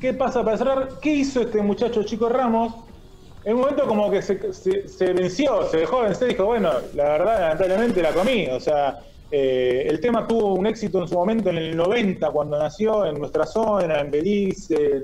¿Qué 0.00 0.12
pasa 0.14 0.44
para 0.44 0.58
cerrar? 0.58 0.88
¿Qué 1.00 1.14
hizo 1.14 1.42
este 1.42 1.62
muchacho 1.62 2.02
Chico 2.02 2.28
Ramos? 2.28 2.74
En 3.44 3.54
un 3.54 3.60
momento 3.60 3.86
como 3.86 4.10
que 4.10 4.20
se, 4.20 4.52
se- 4.52 4.88
se 4.88 5.12
venció, 5.12 5.68
se 5.70 5.76
dejó 5.78 6.00
vencer, 6.02 6.28
dijo, 6.28 6.46
bueno, 6.46 6.70
la 6.94 7.04
verdad, 7.04 7.40
lamentablemente 7.40 8.02
la 8.02 8.10
comí. 8.12 8.46
O 8.48 8.58
sea, 8.58 8.98
eh, 9.30 9.86
el 9.88 10.00
tema 10.00 10.26
tuvo 10.26 10.54
un 10.54 10.66
éxito 10.66 11.00
en 11.00 11.06
su 11.08 11.14
momento 11.14 11.50
en 11.50 11.58
el 11.58 11.76
90, 11.76 12.30
cuando 12.30 12.58
nació 12.58 13.06
en 13.06 13.18
nuestra 13.18 13.46
zona, 13.46 14.00
en 14.00 14.10
Belice, 14.10 15.02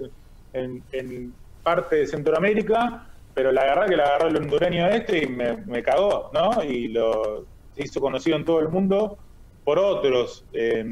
en, 0.53 0.83
en 0.93 1.33
parte 1.63 1.97
de 1.97 2.07
Centroamérica, 2.07 3.07
pero 3.35 3.53
la 3.53 3.63
verdad 3.65 3.87
que 3.87 3.97
la 3.97 4.05
agarró 4.05 4.29
el 4.29 4.37
hondureño 4.37 4.87
este 4.89 5.25
y 5.25 5.27
me, 5.27 5.57
me 5.67 5.83
cagó, 5.83 6.31
¿no? 6.33 6.63
Y 6.65 6.89
lo 6.89 7.45
hizo 7.77 8.01
conocido 8.01 8.37
en 8.37 8.45
todo 8.45 8.61
el 8.61 8.69
mundo 8.69 9.19
por 9.65 9.79
otros. 9.79 10.45
eh, 10.53 10.85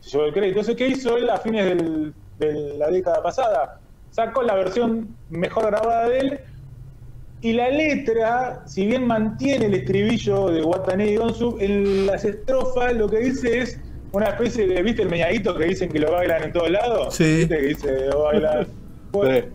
se 0.00 0.10
llevó 0.10 0.24
el 0.26 0.32
crédito. 0.32 0.60
Entonces, 0.60 0.76
¿qué 0.76 0.88
hizo 0.88 1.16
él 1.16 1.28
a 1.28 1.38
fines 1.38 1.64
del- 1.66 2.12
de 2.38 2.52
la 2.78 2.88
década 2.88 3.22
pasada? 3.22 3.80
Sacó 4.10 4.42
la 4.42 4.54
versión 4.54 5.16
mejor 5.28 5.66
grabada 5.66 6.08
de 6.08 6.18
él 6.18 6.40
y 7.40 7.52
la 7.52 7.68
letra, 7.68 8.62
si 8.66 8.86
bien 8.86 9.06
mantiene 9.06 9.66
el 9.66 9.74
estribillo 9.74 10.48
de 10.48 10.62
Watanei 10.62 11.16
Gonsu, 11.16 11.56
en 11.60 12.06
las 12.06 12.24
estrofas 12.24 12.94
lo 12.94 13.08
que 13.08 13.18
dice 13.18 13.58
es 13.60 13.80
una 14.12 14.26
especie 14.30 14.66
de, 14.66 14.82
¿viste 14.82 15.02
el 15.02 15.08
meñadito 15.10 15.56
que 15.56 15.66
dicen 15.66 15.88
que 15.90 15.98
lo 16.00 16.10
bailan 16.12 16.44
en 16.44 16.52
todos 16.52 16.70
lados? 16.70 17.14
Sí. 17.14 17.36
¿Viste 17.38 17.56
que 17.58 17.66
dice 17.66 18.06
lo 18.06 18.22
bailan? 18.24 18.66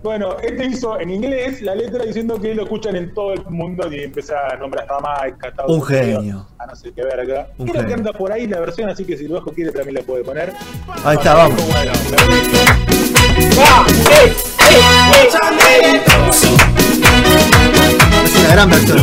Bueno, 0.02 0.38
este 0.42 0.66
hizo 0.66 1.00
en 1.00 1.10
inglés 1.10 1.62
la 1.62 1.76
letra 1.76 2.04
diciendo 2.04 2.40
que 2.40 2.54
lo 2.56 2.64
escuchan 2.64 2.96
en 2.96 3.14
todo 3.14 3.34
el 3.34 3.44
mundo 3.46 3.92
y 3.92 4.04
empieza 4.04 4.36
a 4.52 4.58
nombrar 4.58 4.86
a 4.90 4.96
Jamaica, 4.96 5.48
Estados 5.50 5.72
Un 5.72 5.84
genio. 5.84 6.46
A 6.58 6.66
no 6.66 6.76
sé 6.76 6.92
qué 6.94 7.04
verga. 7.04 7.48
Un 7.58 7.68
Creo 7.68 7.82
que 7.84 7.90
genio. 7.90 7.96
anda 7.96 8.14
por 8.14 8.32
ahí 8.32 8.48
la 8.48 8.60
versión, 8.60 8.90
así 8.90 9.06
que 9.06 9.18
si 9.18 9.28
bajo 9.28 9.52
quiere 9.52 9.72
también 9.72 9.96
la 9.96 10.02
puede 10.02 10.24
poner. 10.24 10.54
Ahí 11.04 11.16
está, 11.18 11.34
vamos. 11.34 11.60
Es 18.24 18.36
una 18.40 18.52
gran 18.52 18.70
versión. 18.70 19.00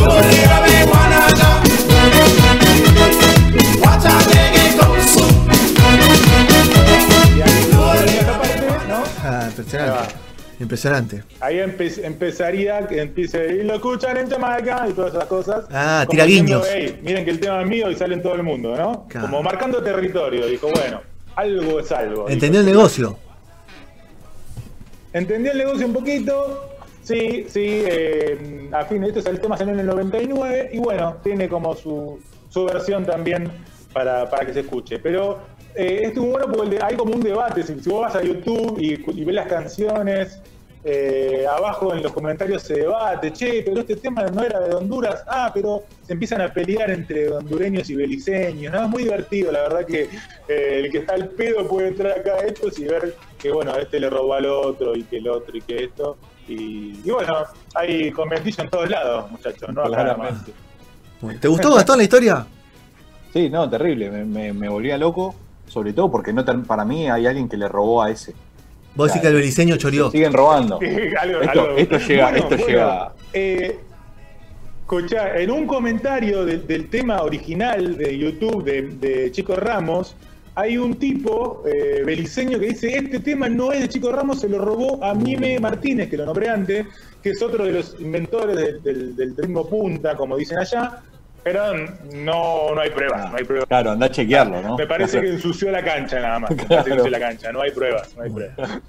Ah, 9.23 9.45
impresionante. 9.47 10.30
Impresionante. 10.61 11.23
Ahí 11.39 11.57
empe- 11.57 12.03
empezaría 12.05 12.85
que 12.87 13.01
empiece 13.01 13.55
y 13.55 13.63
lo 13.63 13.73
escuchan 13.75 14.15
en 14.17 14.29
Jamaica 14.29 14.85
y 14.87 14.93
todas 14.93 15.11
esas 15.13 15.25
cosas. 15.25 15.65
Ah, 15.71 16.05
tira 16.07 16.23
guiños. 16.25 16.67
"Ey, 16.67 16.99
miren 17.01 17.25
que 17.25 17.31
el 17.31 17.39
tema 17.39 17.61
es 17.61 17.67
mío 17.67 17.89
y 17.89 17.95
sale 17.95 18.13
en 18.13 18.21
todo 18.21 18.35
el 18.35 18.43
mundo, 18.43 18.75
¿no? 18.77 19.07
Claro. 19.09 19.27
Como 19.27 19.41
marcando 19.41 19.81
territorio. 19.81 20.45
Dijo, 20.45 20.69
bueno, 20.69 21.01
algo 21.35 21.79
es 21.79 21.91
algo. 21.91 22.29
Entendió 22.29 22.59
el 22.59 22.65
negocio. 22.67 23.17
Entendió 25.13 25.51
el 25.51 25.57
negocio 25.57 25.87
un 25.87 25.93
poquito. 25.93 26.67
Sí, 27.03 27.45
sí. 27.49 27.65
eh, 27.65 28.69
a 28.71 28.85
fin 28.85 29.01
de 29.01 29.07
esto, 29.09 29.27
el 29.29 29.39
tema 29.41 29.57
salió 29.57 29.73
en 29.73 29.79
el 29.79 29.87
99 29.87 30.69
y 30.73 30.77
bueno, 30.77 31.17
tiene 31.23 31.49
como 31.49 31.75
su, 31.75 32.19
su 32.49 32.65
versión 32.65 33.03
también 33.05 33.51
para, 33.91 34.29
para 34.29 34.45
que 34.45 34.53
se 34.53 34.59
escuche. 34.61 34.99
Pero 34.99 35.39
eh, 35.75 36.01
estuvo 36.05 36.27
bueno 36.27 36.47
porque 36.51 36.79
hay 36.81 36.95
como 36.95 37.13
un 37.13 37.21
debate. 37.21 37.63
Si, 37.63 37.79
si 37.79 37.89
vos 37.89 38.01
vas 38.01 38.15
a 38.15 38.23
YouTube 38.23 38.77
y, 38.79 38.93
y 38.93 39.25
ves 39.25 39.35
las 39.35 39.47
canciones, 39.47 40.41
eh, 40.83 41.45
abajo 41.47 41.93
en 41.93 42.01
los 42.01 42.11
comentarios 42.11 42.63
se 42.63 42.73
debate, 42.73 43.31
che, 43.31 43.61
pero 43.63 43.81
este 43.81 43.97
tema 43.97 44.23
no 44.25 44.43
era 44.43 44.59
de 44.61 44.73
Honduras, 44.73 45.23
ah, 45.27 45.51
pero 45.53 45.83
se 46.01 46.13
empiezan 46.13 46.41
a 46.41 46.51
pelear 46.51 46.89
entre 46.89 47.29
hondureños 47.29 47.87
y 47.91 47.95
beliceños, 47.95 48.73
¿no? 48.73 48.83
Es 48.85 48.89
muy 48.89 49.03
divertido, 49.03 49.51
la 49.51 49.61
verdad 49.61 49.85
que 49.85 50.09
eh, 50.47 50.81
el 50.83 50.91
que 50.91 50.99
está 50.99 51.13
al 51.13 51.29
pedo 51.29 51.67
puede 51.67 51.89
entrar 51.89 52.17
acá 52.17 52.33
a 52.33 52.39
estos 52.47 52.79
y 52.79 52.85
ver 52.85 53.15
que, 53.37 53.51
bueno, 53.51 53.75
este 53.75 53.99
le 53.99 54.09
robó 54.09 54.33
al 54.33 54.47
otro 54.47 54.95
y 54.95 55.03
que 55.03 55.17
el 55.17 55.27
otro 55.29 55.55
y 55.55 55.61
que 55.61 55.83
esto. 55.83 56.17
Y, 56.47 56.99
y 57.05 57.11
bueno, 57.11 57.37
hay 57.75 58.09
conventillo 58.11 58.63
en 58.63 58.69
todos 58.71 58.89
lados, 58.89 59.29
muchachos, 59.29 59.69
¿no? 59.69 59.83
Claramente. 59.83 60.51
¿Te 61.39 61.47
gustó, 61.47 61.75
Gastón, 61.75 61.97
la 61.97 62.03
historia? 62.03 62.47
Sí, 63.31 63.49
no, 63.51 63.69
terrible. 63.69 64.09
Me, 64.09 64.25
me, 64.25 64.51
me 64.51 64.67
volvía 64.67 64.97
loco, 64.97 65.35
sobre 65.71 65.93
todo 65.93 66.11
porque 66.11 66.33
no 66.33 66.43
para 66.65 66.83
mí 66.83 67.09
hay 67.09 67.25
alguien 67.25 67.47
que 67.47 67.55
le 67.55 67.67
robó 67.69 68.01
a 68.03 68.11
ese. 68.11 68.33
Vos 68.93 69.07
decís 69.07 69.21
que 69.21 69.27
el 69.29 69.35
beliceño 69.35 69.77
choreó. 69.77 70.11
Siguen 70.11 70.33
robando. 70.33 70.77
Algo- 70.79 71.41
Esto- 71.41 71.61
algo- 71.61 71.77
esto 71.77 71.97
llega- 71.99 72.29
esto 72.35 72.55
llega- 72.57 73.13
eh, 73.31 73.79
escuchá, 74.81 75.37
en 75.39 75.49
un 75.51 75.65
comentario 75.65 76.43
del, 76.45 76.67
del 76.67 76.89
tema 76.89 77.21
original 77.21 77.97
de 77.97 78.17
YouTube 78.17 78.63
de, 78.65 78.81
de 78.99 79.31
Chico 79.31 79.55
Ramos, 79.55 80.15
hay 80.55 80.77
un 80.77 80.95
tipo 80.95 81.63
eh, 81.65 82.03
beliceño 82.05 82.59
que 82.59 82.67
dice, 82.67 82.97
este 82.97 83.19
tema 83.21 83.47
no 83.47 83.71
es 83.71 83.79
de 83.79 83.87
Chico 83.87 84.11
Ramos, 84.11 84.41
se 84.41 84.49
lo 84.49 84.57
robó 84.59 85.01
a 85.01 85.13
Mime 85.13 85.57
Martínez, 85.61 86.09
que 86.09 86.17
lo 86.17 86.25
nombré 86.25 86.49
antes, 86.49 86.85
que 87.23 87.29
es 87.29 87.41
otro 87.41 87.63
de 87.63 87.71
los 87.71 87.95
inventores 88.01 88.57
del, 88.57 88.83
del, 88.83 89.15
del 89.15 89.37
ritmo 89.37 89.65
punta, 89.69 90.17
como 90.17 90.35
dicen 90.35 90.57
allá, 90.57 91.01
pero 91.43 91.73
no, 92.13 92.73
no 92.75 92.81
hay 92.81 92.89
pruebas, 92.91 93.31
no 93.31 93.37
hay 93.37 93.43
pruebas. 93.43 93.67
Claro, 93.67 93.91
anda 93.91 94.05
a 94.07 94.11
chequearlo, 94.11 94.61
¿no? 94.61 94.77
Me 94.77 94.87
parece 94.87 95.21
que 95.21 95.29
ensució 95.29 95.71
la 95.71 95.83
cancha 95.83 96.19
nada 96.19 96.39
más. 96.39 96.51
Me 96.51 96.57
parece 96.57 96.67
que 96.67 96.75
Claro. 96.83 96.91
ensució 96.93 97.09
la 97.11 97.19
cancha, 97.19 97.51
no 97.51 97.61
hay 97.61 97.71
pruebas, 97.71 98.15
no 98.15 98.23
hay 98.23 98.29
pruebas. 98.29 98.57